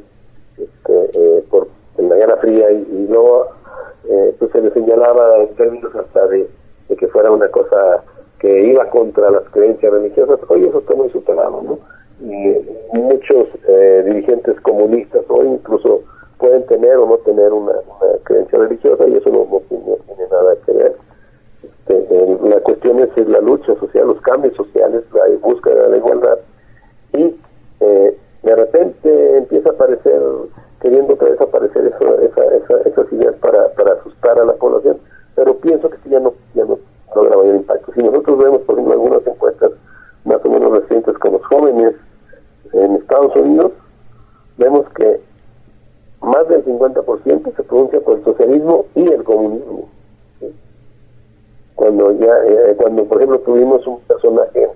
este, 0.57 1.11
eh, 1.13 1.45
por 1.51 1.67
en 1.99 2.09
la 2.09 2.17
Guerra 2.17 2.37
Fría 2.37 2.71
y, 2.71 3.09
luego 3.11 3.49
eh, 4.09 4.33
pues 4.39 4.53
se 4.53 4.61
le 4.61 4.71
señalaba 4.71 5.39
en 5.39 5.55
términos 5.57 5.93
hasta 5.97 6.29
de, 6.29 6.49
que 6.97 7.09
fuera 7.09 7.33
una 7.33 7.49
cosa 7.49 8.05
que 8.39 8.67
iba 8.67 8.89
contra 8.91 9.29
las 9.33 9.43
creencias 9.51 9.93
religiosas, 9.93 10.39
hoy 10.49 10.67
eso 10.67 10.79
está 10.79 10.95
muy 10.95 11.11
superado, 11.11 11.63
¿no? 11.63 11.79
Y 12.21 12.97
muchos 12.97 13.49
eh, 13.67 14.05
dirigentes 14.07 14.61
comunistas 14.61 15.25
hoy 15.29 15.49
incluso 15.49 16.03
pueden 16.39 16.65
tener 16.67 16.97
o 16.97 17.07
no 17.07 17.17
tener 17.19 17.53
una, 17.53 17.73
creencia 18.25 18.59
religiosa 18.59 19.07
y 19.07 19.17
eso 19.17 19.31
no, 19.31 19.47
tiene, 19.69 20.29
nada 20.31 20.55
que 20.65 20.73
ver. 20.73 20.97
Este, 21.63 22.39
la 22.49 22.61
cuestión 22.61 23.01
es, 23.01 23.29
la 23.29 23.41
lucha 23.41 23.75
social, 23.77 24.09
los 24.09 24.21
cambios 24.21 24.55
sociales, 24.55 25.05
la 25.13 25.25
búsqueda 25.41 25.83
de 25.83 25.91
la 25.91 25.97
igualdad 25.97 26.39
y 27.13 27.37
eh, 27.81 28.19
de 28.43 28.57
repente 28.57 29.39
empieza 29.39 29.71
a 29.71 29.73
aparecer 29.73 30.21
queriendo 30.81 31.15
otra 31.15 31.31
vez 31.31 31.41
aparecer 31.41 31.93
esas 32.85 33.13
ideas 33.13 33.35
para, 33.37 33.69
para 33.71 33.95
asustar 33.95 34.39
a 34.39 34.45
la 34.45 34.53
población, 34.55 34.99
pero 35.35 35.57
pienso 35.57 35.89
que 35.89 35.97
ya 36.09 36.21
no, 36.21 36.35
ya 36.55 36.65
no 36.65 36.79
logra 37.15 37.37
mayor 37.37 37.57
impacto. 37.57 37.93
Si 37.93 38.03
nosotros 38.03 38.39
vemos, 38.39 38.61
por 38.63 38.75
ejemplo, 38.75 38.93
algunas 38.93 39.27
encuestas 39.27 39.73
más 40.25 40.45
o 40.45 40.51
menos 40.51 40.83
recientes 40.83 41.17
con 41.19 41.33
los 41.33 41.47
jóvenes 41.47 41.95
en 42.73 42.97
Estados 42.97 43.35
Unidos, 43.37 43.73
vemos 44.59 44.87
que 44.91 45.21
más 46.27 46.49
del 46.49 46.56
50% 46.67 47.57
se 47.57 47.63
pronuncia 47.63 48.01
por 48.01 48.19
el 48.19 48.25
socialismo 48.25 48.87
y 48.95 49.09
el 49.09 49.23
comunismo. 49.23 49.89
Cuando 51.75 52.13
ya, 52.19 52.33
eh, 52.47 52.75
cuando 52.77 53.05
por 53.05 53.19
ejemplo 53.19 53.39
tuvimos 53.41 53.87
un 53.87 54.01
personaje 54.01 54.69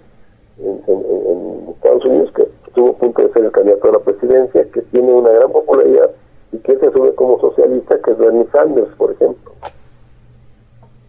en, 0.58 1.70
Estados 1.70 2.04
Unidos 2.04 2.30
que 2.36 2.46
estuvo 2.66 2.90
a 2.90 2.98
punto 2.98 3.22
de 3.22 3.32
ser 3.32 3.44
el 3.44 3.52
candidato 3.52 3.88
a 3.88 3.92
la 3.92 3.98
presidencia, 4.00 4.64
que 4.72 4.82
tiene 4.82 5.12
una 5.12 5.30
gran 5.30 5.50
popularidad 5.50 6.10
y 6.52 6.58
que 6.58 6.76
se 6.76 6.86
asume 6.86 7.12
como 7.14 7.40
socialista, 7.40 7.98
que 8.04 8.10
es 8.10 8.18
Bernie 8.18 8.46
Sanders, 8.52 8.94
por 8.96 9.12
ejemplo. 9.12 9.52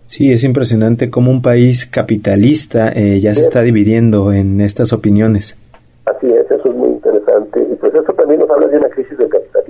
Sí, 0.06 0.32
es 0.32 0.44
impresionante 0.44 1.10
cómo 1.10 1.32
un 1.32 1.42
país 1.42 1.86
capitalista 1.86 2.92
eh, 2.94 3.20
ya 3.20 3.34
se 3.34 3.42
está 3.42 3.62
dividiendo 3.62 4.34
en 4.34 4.60
estas 4.60 4.92
opiniones. 4.94 5.58
Así 6.06 6.30
es, 6.32 6.52
eso 6.52 6.70
es 6.70 6.76
muy 6.76 6.90
interesante. 6.90 7.62
Y 7.72 7.76
pues 7.76 7.94
eso 7.94 8.12
también 8.14 8.42
nos 8.42 8.50
habla 8.50 8.68
de 8.68 8.78
una 8.78 8.90
crisis 8.90 9.18
del 9.18 9.30
capitalismo, 9.30 9.61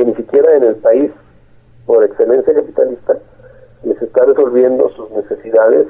que 0.00 0.06
ni 0.06 0.14
siquiera 0.14 0.56
en 0.56 0.62
el 0.62 0.76
país, 0.76 1.10
por 1.84 2.02
excelencia 2.02 2.54
capitalista, 2.54 3.18
les 3.82 4.00
está 4.00 4.24
resolviendo 4.24 4.88
sus 4.96 5.10
necesidades 5.10 5.88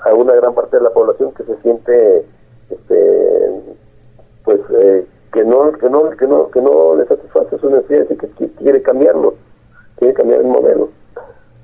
a 0.00 0.12
una 0.12 0.34
gran 0.34 0.52
parte 0.54 0.76
de 0.76 0.82
la 0.82 0.90
población 0.90 1.32
que 1.32 1.42
se 1.44 1.56
siente 1.62 2.26
este 2.68 3.62
pues 4.44 4.60
eh, 4.78 5.06
que 5.32 5.42
no 5.42 5.72
que 5.72 5.88
no 5.88 6.10
que 6.10 6.26
no 6.26 6.50
que 6.50 6.60
no 6.60 6.96
le 6.96 7.06
satisface 7.06 7.56
sus 7.56 7.70
necesidades 7.70 8.10
y 8.10 8.16
que 8.18 8.28
quiere 8.58 8.82
cambiarlo 8.82 9.32
quiere 9.96 10.12
cambiar 10.12 10.40
el 10.40 10.48
modelo. 10.48 10.90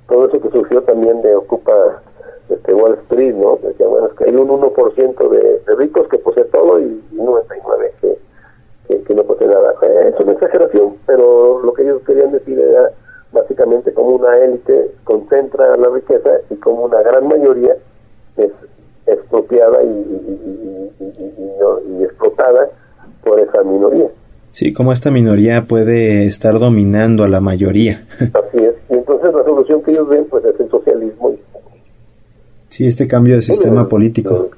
Todo 0.08 0.28
eso 0.28 0.40
que 0.40 0.48
surgió 0.48 0.82
también 0.84 1.20
de 1.20 1.36
ocupa 1.36 2.00
este 2.48 2.72
Wall 2.72 2.94
Street 3.02 3.34
no 3.34 3.58
decía 3.62 3.86
bueno 3.86 4.06
es 4.06 4.14
que 4.14 4.24
hay 4.24 4.34
un 4.34 4.48
1% 4.48 5.28
de, 5.28 5.58
de 5.58 5.76
ricos 5.76 6.08
que 6.08 6.16
posee 6.16 6.44
todo 6.44 6.80
y, 6.80 7.02
99 7.12 7.92
que, 8.00 8.18
que, 8.88 9.02
que 9.02 9.14
no 9.14 9.24
posee 9.24 9.41
nada 9.52 9.74
es 10.08 10.20
una 10.20 10.32
exageración 10.32 10.94
pero 11.06 11.60
lo 11.62 11.72
que 11.74 11.82
ellos 11.82 12.02
querían 12.06 12.32
decir 12.32 12.58
era 12.58 12.90
básicamente 13.32 13.92
como 13.92 14.16
una 14.16 14.38
élite 14.38 14.92
concentra 15.04 15.76
la 15.76 15.88
riqueza 15.88 16.30
y 16.50 16.56
como 16.56 16.84
una 16.84 17.02
gran 17.02 17.26
mayoría 17.26 17.74
es 18.36 18.50
expropiada 19.06 19.82
y, 19.82 19.88
y, 21.00 22.04
explotada 22.04 22.68
por 23.24 23.38
esa 23.40 23.62
minoría. 23.62 24.08
Sí, 24.50 24.72
como 24.72 24.92
esta 24.92 25.10
minoría 25.10 25.66
puede 25.66 26.26
estar 26.26 26.58
dominando 26.58 27.24
a 27.24 27.28
la 27.28 27.40
mayoría. 27.40 28.06
Así 28.20 28.58
es. 28.58 28.74
Y 28.90 28.94
entonces 28.94 29.32
la 29.32 29.44
solución 29.44 29.82
que 29.82 29.92
ellos 29.92 30.08
ven 30.08 30.26
pues 30.28 30.44
es 30.44 30.58
el 30.60 30.70
socialismo. 30.70 31.34
Sí, 32.68 32.86
este 32.86 33.06
cambio 33.06 33.36
de 33.36 33.42
sistema 33.42 33.88
político. 33.88 34.48
El 34.50 34.56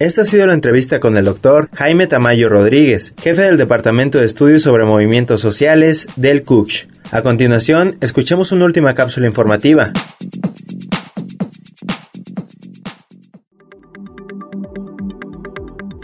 Esta 0.00 0.22
ha 0.22 0.24
sido 0.24 0.46
la 0.46 0.54
entrevista 0.54 0.98
con 0.98 1.18
el 1.18 1.26
doctor 1.26 1.68
Jaime 1.74 2.06
Tamayo 2.06 2.48
Rodríguez, 2.48 3.12
jefe 3.20 3.42
del 3.42 3.58
Departamento 3.58 4.16
de 4.16 4.24
Estudios 4.24 4.62
sobre 4.62 4.86
Movimientos 4.86 5.42
Sociales 5.42 6.08
del 6.16 6.42
CUCH. 6.42 6.88
A 7.12 7.20
continuación, 7.20 7.98
escuchemos 8.00 8.50
una 8.50 8.64
última 8.64 8.94
cápsula 8.94 9.26
informativa. 9.26 9.92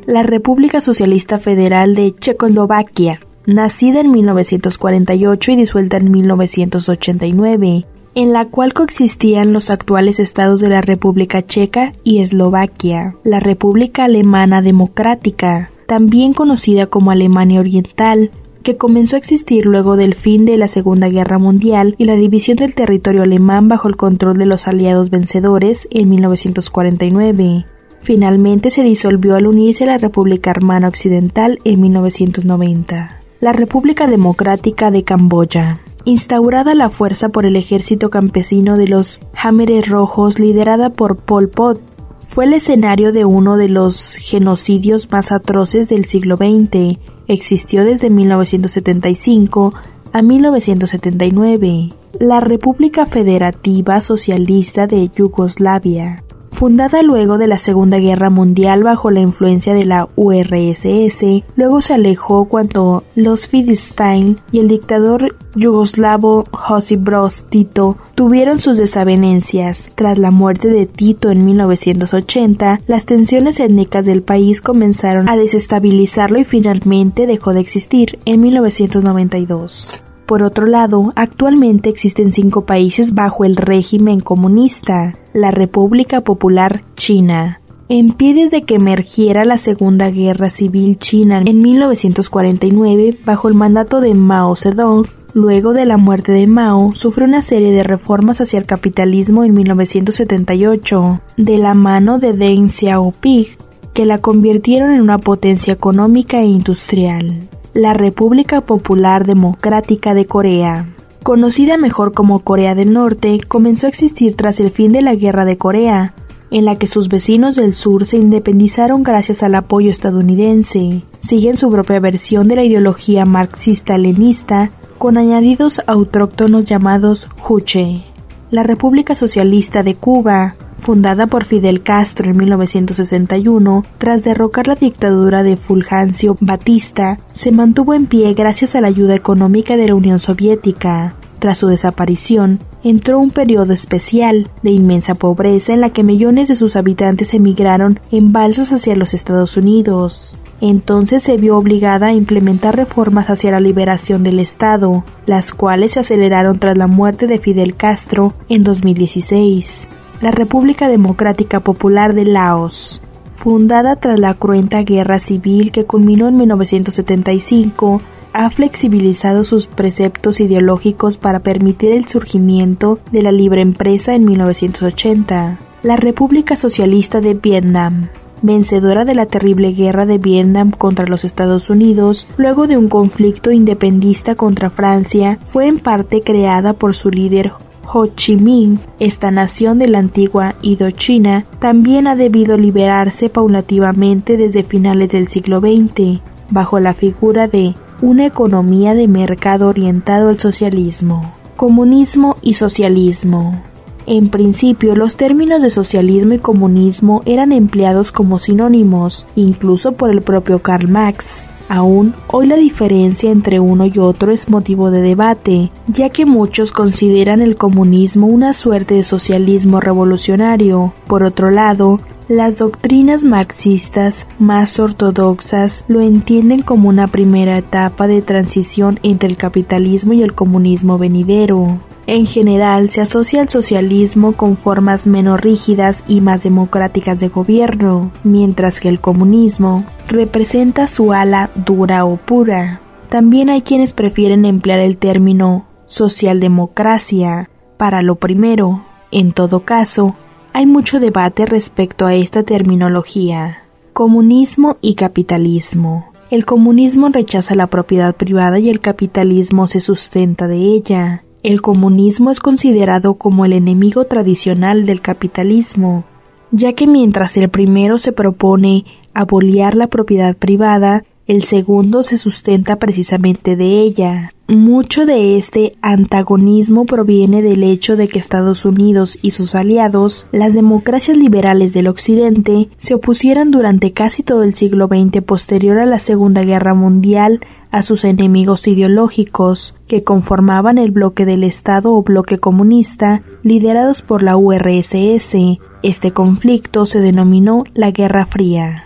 La 0.04 0.22
República 0.22 0.82
Socialista 0.82 1.38
Federal 1.38 1.94
de 1.94 2.14
Checoslovaquia 2.14 3.20
nacida 3.46 4.00
en 4.00 4.10
1948 4.10 5.52
y 5.52 5.56
disuelta 5.56 5.96
en 5.96 6.10
1989, 6.10 7.86
en 8.16 8.32
la 8.32 8.46
cual 8.46 8.72
coexistían 8.72 9.52
los 9.52 9.70
actuales 9.70 10.18
estados 10.18 10.60
de 10.60 10.70
la 10.70 10.80
República 10.80 11.44
Checa 11.44 11.92
y 12.02 12.20
Eslovaquia, 12.20 13.14
la 13.24 13.40
República 13.40 14.04
Alemana 14.04 14.62
Democrática, 14.62 15.70
también 15.86 16.32
conocida 16.32 16.86
como 16.86 17.10
Alemania 17.10 17.60
Oriental, 17.60 18.30
que 18.62 18.78
comenzó 18.78 19.16
a 19.16 19.18
existir 19.18 19.66
luego 19.66 19.96
del 19.96 20.14
fin 20.14 20.46
de 20.46 20.56
la 20.56 20.66
Segunda 20.66 21.10
Guerra 21.10 21.38
Mundial 21.38 21.94
y 21.98 22.06
la 22.06 22.14
división 22.14 22.56
del 22.56 22.74
territorio 22.74 23.22
alemán 23.22 23.68
bajo 23.68 23.86
el 23.86 23.96
control 23.96 24.38
de 24.38 24.46
los 24.46 24.66
aliados 24.66 25.10
vencedores 25.10 25.86
en 25.90 26.08
1949. 26.08 27.66
Finalmente 28.00 28.70
se 28.70 28.82
disolvió 28.82 29.34
al 29.34 29.46
unirse 29.46 29.84
la 29.84 29.98
República 29.98 30.50
Hermana 30.50 30.88
Occidental 30.88 31.58
en 31.64 31.82
1990. 31.82 33.20
La 33.40 33.52
República 33.52 34.06
Democrática 34.06 34.90
de 34.90 35.04
Camboya. 35.04 35.80
Instaurada 36.06 36.76
la 36.76 36.88
fuerza 36.88 37.30
por 37.30 37.46
el 37.46 37.56
ejército 37.56 38.10
campesino 38.10 38.76
de 38.76 38.86
los 38.86 39.20
Hameres 39.34 39.88
Rojos 39.88 40.38
liderada 40.38 40.90
por 40.90 41.16
Pol 41.16 41.48
Pot, 41.48 41.80
fue 42.20 42.44
el 42.44 42.54
escenario 42.54 43.12
de 43.12 43.24
uno 43.24 43.56
de 43.56 43.68
los 43.68 44.14
genocidios 44.14 45.10
más 45.10 45.32
atroces 45.32 45.88
del 45.88 46.04
siglo 46.04 46.36
XX 46.36 46.98
existió 47.26 47.84
desde 47.84 48.08
1975 48.08 49.74
a 50.12 50.22
1979, 50.22 51.90
la 52.20 52.40
República 52.40 53.04
Federativa 53.04 54.00
Socialista 54.00 54.86
de 54.86 55.10
Yugoslavia. 55.14 56.22
Fundada 56.56 57.02
luego 57.02 57.36
de 57.36 57.48
la 57.48 57.58
Segunda 57.58 57.98
Guerra 57.98 58.30
Mundial 58.30 58.82
bajo 58.82 59.10
la 59.10 59.20
influencia 59.20 59.74
de 59.74 59.84
la 59.84 60.08
URSS, 60.16 61.44
luego 61.54 61.82
se 61.82 61.92
alejó 61.92 62.46
cuando 62.46 63.04
los 63.14 63.46
Fidestein 63.46 64.38
y 64.52 64.60
el 64.60 64.68
dictador 64.68 65.36
yugoslavo 65.54 66.44
Josip 66.52 67.00
Broz 67.00 67.44
Tito 67.50 67.98
tuvieron 68.14 68.58
sus 68.58 68.78
desavenencias. 68.78 69.90
Tras 69.96 70.16
la 70.16 70.30
muerte 70.30 70.68
de 70.68 70.86
Tito 70.86 71.30
en 71.30 71.44
1980, 71.44 72.80
las 72.86 73.04
tensiones 73.04 73.60
étnicas 73.60 74.06
del 74.06 74.22
país 74.22 74.62
comenzaron 74.62 75.28
a 75.28 75.36
desestabilizarlo 75.36 76.38
y 76.38 76.44
finalmente 76.44 77.26
dejó 77.26 77.52
de 77.52 77.60
existir 77.60 78.18
en 78.24 78.40
1992. 78.40 80.05
Por 80.26 80.42
otro 80.42 80.66
lado, 80.66 81.12
actualmente 81.14 81.88
existen 81.88 82.32
cinco 82.32 82.66
países 82.66 83.14
bajo 83.14 83.44
el 83.44 83.54
régimen 83.54 84.18
comunista. 84.18 85.14
La 85.32 85.52
República 85.52 86.22
Popular 86.22 86.82
China, 86.96 87.60
en 87.88 88.12
pie 88.12 88.34
desde 88.34 88.62
que 88.64 88.74
emergiera 88.74 89.44
la 89.44 89.56
Segunda 89.56 90.10
Guerra 90.10 90.50
Civil 90.50 90.98
China 90.98 91.40
en 91.46 91.58
1949 91.62 93.18
bajo 93.24 93.46
el 93.46 93.54
mandato 93.54 94.00
de 94.00 94.14
Mao 94.14 94.56
Zedong, 94.56 95.06
luego 95.32 95.72
de 95.72 95.84
la 95.84 95.96
muerte 95.96 96.32
de 96.32 96.48
Mao, 96.48 96.92
sufrió 96.96 97.28
una 97.28 97.42
serie 97.42 97.70
de 97.70 97.84
reformas 97.84 98.40
hacia 98.40 98.58
el 98.58 98.66
capitalismo 98.66 99.44
en 99.44 99.54
1978, 99.54 101.20
de 101.36 101.58
la 101.58 101.74
mano 101.74 102.18
de 102.18 102.32
Deng 102.32 102.68
Xiaoping, 102.68 103.46
que 103.94 104.06
la 104.06 104.18
convirtieron 104.18 104.92
en 104.92 105.00
una 105.00 105.18
potencia 105.18 105.72
económica 105.72 106.40
e 106.40 106.46
industrial 106.46 107.48
la 107.76 107.92
República 107.92 108.62
Popular 108.62 109.26
Democrática 109.26 110.14
de 110.14 110.24
Corea. 110.24 110.86
Conocida 111.22 111.76
mejor 111.76 112.14
como 112.14 112.38
Corea 112.38 112.74
del 112.74 112.90
Norte, 112.90 113.40
comenzó 113.46 113.84
a 113.84 113.90
existir 113.90 114.34
tras 114.34 114.60
el 114.60 114.70
fin 114.70 114.92
de 114.92 115.02
la 115.02 115.14
Guerra 115.14 115.44
de 115.44 115.58
Corea, 115.58 116.14
en 116.50 116.64
la 116.64 116.76
que 116.76 116.86
sus 116.86 117.08
vecinos 117.08 117.54
del 117.54 117.74
sur 117.74 118.06
se 118.06 118.16
independizaron 118.16 119.02
gracias 119.02 119.42
al 119.42 119.54
apoyo 119.54 119.90
estadounidense. 119.90 121.02
Siguen 121.20 121.58
su 121.58 121.70
propia 121.70 122.00
versión 122.00 122.48
de 122.48 122.56
la 122.56 122.64
ideología 122.64 123.26
marxista-leninista 123.26 124.70
con 124.96 125.18
añadidos 125.18 125.82
autóctonos 125.86 126.64
llamados 126.64 127.28
Juche. 127.38 128.04
La 128.50 128.62
República 128.62 129.14
Socialista 129.14 129.82
de 129.82 129.96
Cuba, 129.96 130.54
fundada 130.78 131.26
por 131.26 131.44
Fidel 131.44 131.82
Castro 131.82 132.30
en 132.30 132.36
1961, 132.36 133.84
tras 133.98 134.22
derrocar 134.22 134.66
la 134.66 134.74
dictadura 134.74 135.42
de 135.42 135.56
Fulgencio 135.56 136.36
Batista, 136.40 137.18
se 137.32 137.52
mantuvo 137.52 137.94
en 137.94 138.06
pie 138.06 138.34
gracias 138.34 138.74
a 138.76 138.80
la 138.80 138.88
ayuda 138.88 139.14
económica 139.14 139.76
de 139.76 139.88
la 139.88 139.94
Unión 139.94 140.18
Soviética. 140.18 141.14
Tras 141.38 141.58
su 141.58 141.66
desaparición, 141.66 142.60
entró 142.82 143.18
un 143.18 143.30
periodo 143.30 143.72
especial 143.72 144.48
de 144.62 144.70
inmensa 144.70 145.14
pobreza 145.14 145.74
en 145.74 145.80
la 145.80 145.90
que 145.90 146.02
millones 146.02 146.48
de 146.48 146.54
sus 146.54 146.76
habitantes 146.76 147.34
emigraron 147.34 148.00
en 148.10 148.32
balsas 148.32 148.72
hacia 148.72 148.96
los 148.96 149.12
Estados 149.12 149.56
Unidos. 149.56 150.38
Entonces 150.62 151.22
se 151.22 151.36
vio 151.36 151.58
obligada 151.58 152.06
a 152.06 152.14
implementar 152.14 152.76
reformas 152.76 153.28
hacia 153.28 153.50
la 153.50 153.60
liberación 153.60 154.22
del 154.22 154.38
Estado, 154.38 155.04
las 155.26 155.52
cuales 155.52 155.92
se 155.92 156.00
aceleraron 156.00 156.58
tras 156.58 156.78
la 156.78 156.86
muerte 156.86 157.26
de 157.26 157.38
Fidel 157.38 157.76
Castro 157.76 158.32
en 158.48 158.62
2016 158.62 159.88
la 160.20 160.30
República 160.30 160.88
Democrática 160.88 161.60
Popular 161.60 162.14
de 162.14 162.24
Laos, 162.24 163.02
fundada 163.30 163.96
tras 163.96 164.18
la 164.18 164.34
cruenta 164.34 164.82
guerra 164.82 165.18
civil 165.18 165.72
que 165.72 165.84
culminó 165.84 166.28
en 166.28 166.36
1975, 166.36 168.00
ha 168.32 168.50
flexibilizado 168.50 169.44
sus 169.44 169.66
preceptos 169.66 170.40
ideológicos 170.40 171.16
para 171.16 171.40
permitir 171.40 171.92
el 171.92 172.06
surgimiento 172.06 172.98
de 173.10 173.22
la 173.22 173.32
libre 173.32 173.62
empresa 173.62 174.14
en 174.14 174.24
1980. 174.24 175.58
La 175.82 175.96
República 175.96 176.56
Socialista 176.56 177.20
de 177.20 177.34
Vietnam, 177.34 178.08
vencedora 178.42 179.04
de 179.04 179.14
la 179.14 179.26
terrible 179.26 179.72
guerra 179.72 180.04
de 180.04 180.18
Vietnam 180.18 180.70
contra 180.70 181.06
los 181.06 181.24
Estados 181.24 181.70
Unidos, 181.70 182.26
luego 182.36 182.66
de 182.66 182.76
un 182.76 182.88
conflicto 182.88 183.52
independista 183.52 184.34
contra 184.34 184.70
Francia, 184.70 185.38
fue 185.46 185.66
en 185.66 185.78
parte 185.78 186.20
creada 186.20 186.72
por 186.74 186.94
su 186.94 187.10
líder 187.10 187.52
Ho 187.92 188.06
Chi 188.06 188.36
Minh, 188.36 188.78
esta 188.98 189.30
nación 189.30 189.78
de 189.78 189.88
la 189.88 189.98
antigua 189.98 190.54
Indochina, 190.62 191.44
también 191.60 192.08
ha 192.08 192.16
debido 192.16 192.56
liberarse 192.56 193.28
paulativamente 193.28 194.36
desde 194.36 194.64
finales 194.64 195.10
del 195.10 195.28
siglo 195.28 195.60
XX, 195.60 196.20
bajo 196.50 196.80
la 196.80 196.94
figura 196.94 197.48
de 197.48 197.74
una 198.02 198.26
economía 198.26 198.94
de 198.94 199.08
mercado 199.08 199.68
orientado 199.68 200.28
al 200.28 200.38
socialismo. 200.38 201.34
Comunismo 201.56 202.36
y 202.42 202.54
socialismo. 202.54 203.62
En 204.06 204.28
principio, 204.28 204.94
los 204.94 205.16
términos 205.16 205.62
de 205.62 205.70
socialismo 205.70 206.34
y 206.34 206.38
comunismo 206.38 207.22
eran 207.24 207.50
empleados 207.50 208.12
como 208.12 208.38
sinónimos, 208.38 209.26
incluso 209.34 209.92
por 209.92 210.10
el 210.10 210.22
propio 210.22 210.60
Karl 210.60 210.88
Marx. 210.88 211.48
Aún 211.68 212.14
hoy 212.28 212.46
la 212.46 212.56
diferencia 212.56 213.30
entre 213.30 213.60
uno 213.60 213.86
y 213.86 213.98
otro 213.98 214.32
es 214.32 214.48
motivo 214.48 214.90
de 214.90 215.02
debate, 215.02 215.70
ya 215.88 216.10
que 216.10 216.24
muchos 216.24 216.72
consideran 216.72 217.40
el 217.40 217.56
comunismo 217.56 218.26
una 218.26 218.52
suerte 218.52 218.94
de 218.94 219.04
socialismo 219.04 219.80
revolucionario. 219.80 220.92
Por 221.08 221.24
otro 221.24 221.50
lado, 221.50 222.00
las 222.28 222.58
doctrinas 222.58 223.24
marxistas 223.24 224.26
más 224.38 224.80
ortodoxas 224.80 225.84
lo 225.86 226.00
entienden 226.00 226.62
como 226.62 226.88
una 226.88 227.06
primera 227.06 227.58
etapa 227.58 228.06
de 228.06 228.22
transición 228.22 228.98
entre 229.02 229.28
el 229.28 229.36
capitalismo 229.36 230.12
y 230.12 230.22
el 230.22 230.34
comunismo 230.34 230.98
venidero. 230.98 231.78
En 232.08 232.26
general 232.26 232.90
se 232.90 233.00
asocia 233.00 233.40
al 233.40 233.48
socialismo 233.48 234.32
con 234.32 234.56
formas 234.56 235.08
menos 235.08 235.40
rígidas 235.40 236.04
y 236.06 236.20
más 236.20 236.44
democráticas 236.44 237.18
de 237.18 237.28
gobierno, 237.28 238.12
mientras 238.22 238.78
que 238.78 238.88
el 238.88 239.00
comunismo 239.00 239.84
representa 240.08 240.86
su 240.86 241.12
ala 241.12 241.50
dura 241.54 242.04
o 242.04 242.16
pura. 242.16 242.80
También 243.08 243.50
hay 243.50 243.62
quienes 243.62 243.92
prefieren 243.92 244.44
emplear 244.44 244.80
el 244.80 244.98
término 244.98 245.66
socialdemocracia 245.86 247.50
para 247.76 248.02
lo 248.02 248.16
primero. 248.16 248.82
En 249.10 249.32
todo 249.32 249.60
caso, 249.60 250.14
hay 250.52 250.66
mucho 250.66 251.00
debate 251.00 251.46
respecto 251.46 252.06
a 252.06 252.14
esta 252.14 252.42
terminología. 252.42 253.62
Comunismo 253.92 254.76
y 254.80 254.94
capitalismo. 254.94 256.12
El 256.30 256.44
comunismo 256.44 257.08
rechaza 257.08 257.54
la 257.54 257.68
propiedad 257.68 258.16
privada 258.16 258.58
y 258.58 258.68
el 258.68 258.80
capitalismo 258.80 259.66
se 259.68 259.80
sustenta 259.80 260.48
de 260.48 260.56
ella. 260.56 261.22
El 261.44 261.62
comunismo 261.62 262.32
es 262.32 262.40
considerado 262.40 263.14
como 263.14 263.44
el 263.44 263.52
enemigo 263.52 264.06
tradicional 264.06 264.86
del 264.86 265.00
capitalismo, 265.00 266.04
ya 266.50 266.72
que 266.72 266.88
mientras 266.88 267.36
el 267.36 267.48
primero 267.48 267.98
se 267.98 268.10
propone 268.10 268.84
abolir 269.16 269.74
la 269.74 269.86
propiedad 269.86 270.36
privada, 270.36 271.04
el 271.26 271.42
segundo 271.42 272.04
se 272.04 272.18
sustenta 272.18 272.76
precisamente 272.76 273.56
de 273.56 273.80
ella. 273.80 274.30
Mucho 274.46 275.06
de 275.06 275.36
este 275.36 275.76
antagonismo 275.82 276.84
proviene 276.84 277.42
del 277.42 277.64
hecho 277.64 277.96
de 277.96 278.06
que 278.06 278.20
Estados 278.20 278.64
Unidos 278.64 279.18
y 279.22 279.32
sus 279.32 279.56
aliados, 279.56 280.28
las 280.30 280.54
democracias 280.54 281.16
liberales 281.16 281.72
del 281.72 281.88
Occidente, 281.88 282.68
se 282.78 282.94
opusieran 282.94 283.50
durante 283.50 283.92
casi 283.92 284.22
todo 284.22 284.44
el 284.44 284.54
siglo 284.54 284.86
XX 284.86 285.20
posterior 285.24 285.80
a 285.80 285.86
la 285.86 285.98
Segunda 285.98 286.44
Guerra 286.44 286.74
Mundial 286.74 287.40
a 287.72 287.82
sus 287.82 288.04
enemigos 288.04 288.68
ideológicos, 288.68 289.74
que 289.88 290.04
conformaban 290.04 290.78
el 290.78 290.92
bloque 290.92 291.26
del 291.26 291.42
Estado 291.42 291.92
o 291.92 292.02
bloque 292.02 292.38
comunista, 292.38 293.22
liderados 293.42 294.02
por 294.02 294.22
la 294.22 294.36
URSS. 294.36 295.58
Este 295.82 296.12
conflicto 296.12 296.86
se 296.86 297.00
denominó 297.00 297.64
la 297.74 297.90
Guerra 297.90 298.26
Fría. 298.26 298.85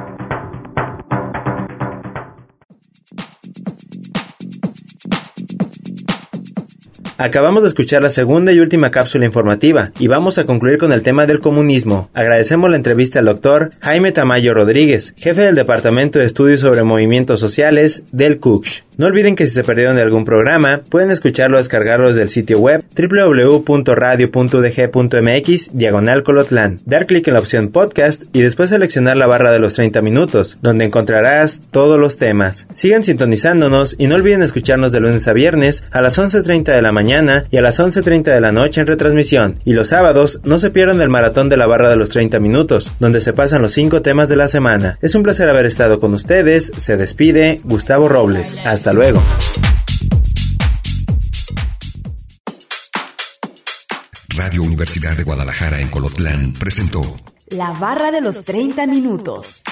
Acabamos 7.19 7.63
de 7.63 7.67
escuchar 7.67 8.01
la 8.01 8.12
segunda 8.12 8.53
y 8.53 8.62
última 8.62 8.91
cápsula 8.91 9.25
informativa 9.25 9.91
y 9.99 10.08
vamos 10.08 10.38
a 10.38 10.45
concluir 10.45 10.77
con 10.77 10.93
el 10.93 11.01
tema 11.01 11.27
del 11.27 11.41
comunismo. 11.41 12.10
Agradecemos 12.13 12.69
la 12.69 12.77
entrevista 12.77 13.19
al 13.19 13.25
doctor 13.25 13.71
Jaime 13.82 14.13
Tamayo 14.13 14.53
Rodríguez, 14.53 15.13
jefe 15.17 15.41
del 15.41 15.55
Departamento 15.55 16.19
de 16.19 16.25
Estudios 16.25 16.62
sobre 16.62 16.84
Movimientos 16.84 17.41
Sociales 17.41 18.05
del 18.13 18.39
CUCH. 18.39 18.84
No 18.99 19.08
olviden 19.08 19.36
que 19.38 19.47
si 19.47 19.53
se 19.53 19.63
perdieron 19.63 19.95
de 19.95 20.01
algún 20.01 20.25
programa, 20.25 20.82
pueden 20.89 21.10
escucharlo 21.10 21.55
o 21.55 21.60
descargarlo 21.60 22.10
desde 22.10 22.21
el 22.21 22.27
sitio 22.27 22.60
web 22.60 22.84
www.radio.dg.mx 22.97 25.77
diagonal 25.77 26.23
colotlán. 26.23 26.79
Dar 26.86 27.05
clic 27.05 27.29
en 27.29 27.36
la 27.36 27.39
opción 27.39 27.69
podcast 27.69 28.23
y 28.34 28.41
después 28.41 28.71
seleccionar 28.71 29.15
la 29.15 29.25
barra 29.25 29.53
de 29.53 29.60
los 29.60 29.75
30 29.75 30.01
minutos, 30.01 30.60
donde 30.62 30.84
encontrarás 30.84 31.62
todos 31.71 31.97
los 31.97 32.17
temas. 32.17 32.67
Sigan 32.73 33.03
sintonizándonos 33.03 33.95
y 33.97 34.08
no 34.08 34.15
olviden 34.15 34.43
escucharnos 34.43 34.91
de 34.91 34.99
lunes 34.99 35.29
a 35.29 35.34
viernes 35.34 35.86
a 35.91 36.01
las 36.01 36.19
11.30 36.19 36.75
de 36.75 36.82
la 36.82 36.91
mañana 37.10 37.43
y 37.50 37.58
a 37.58 37.62
las 37.62 37.80
11.30 37.80 38.24
de 38.24 38.39
la 38.39 38.52
noche 38.52 38.82
en 38.82 38.88
retransmisión. 38.88 39.60
Y 39.65 39.74
los 39.74 39.89
sábados 39.89 40.41
no 40.43 40.60
se 40.60 40.69
pierdan 40.69 41.02
el 41.02 41.10
maratón 41.10 41.50
de 41.50 41.58
la 41.58 41.65
barra 41.65 41.89
de 41.89 41.95
los 41.95 42.10
30 42.10 42.39
minutos, 42.39 42.91
donde 43.00 43.19
se 43.19 43.34
pasan 43.34 43.63
los 43.63 43.74
5 43.74 44.04
temas 44.04 44.30
de 44.30 44.36
la 44.36 44.48
semana. 44.48 45.00
Es 45.02 45.15
un 45.15 45.24
placer 45.24 45.50
haber 45.50 45.65
estado 45.65 46.00
con 46.00 46.13
ustedes. 46.13 46.72
Se 46.78 46.98
despide 46.98 47.62
Gustavo 47.63 48.08
Robles. 48.08 48.56
Hasta 48.63 48.93
luego. 48.93 49.24
Radio 54.36 54.62
Universidad 54.62 55.17
de 55.17 55.24
Guadalajara 55.24 55.82
en 55.82 55.89
Colotlán 55.89 56.54
presentó 56.54 57.02
La 57.48 57.72
barra 57.72 58.12
de 58.12 58.22
los 58.22 58.43
30 58.43 58.86
minutos. 58.86 59.63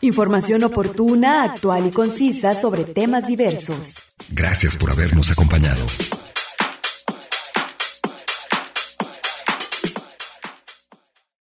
Información 0.00 0.64
oportuna, 0.64 1.44
actual 1.44 1.86
y 1.86 1.90
concisa 1.90 2.54
sobre 2.54 2.84
temas 2.84 3.26
diversos. 3.26 4.07
Gracias 4.30 4.76
por 4.76 4.90
habernos 4.90 5.30
acompañado. 5.30 5.84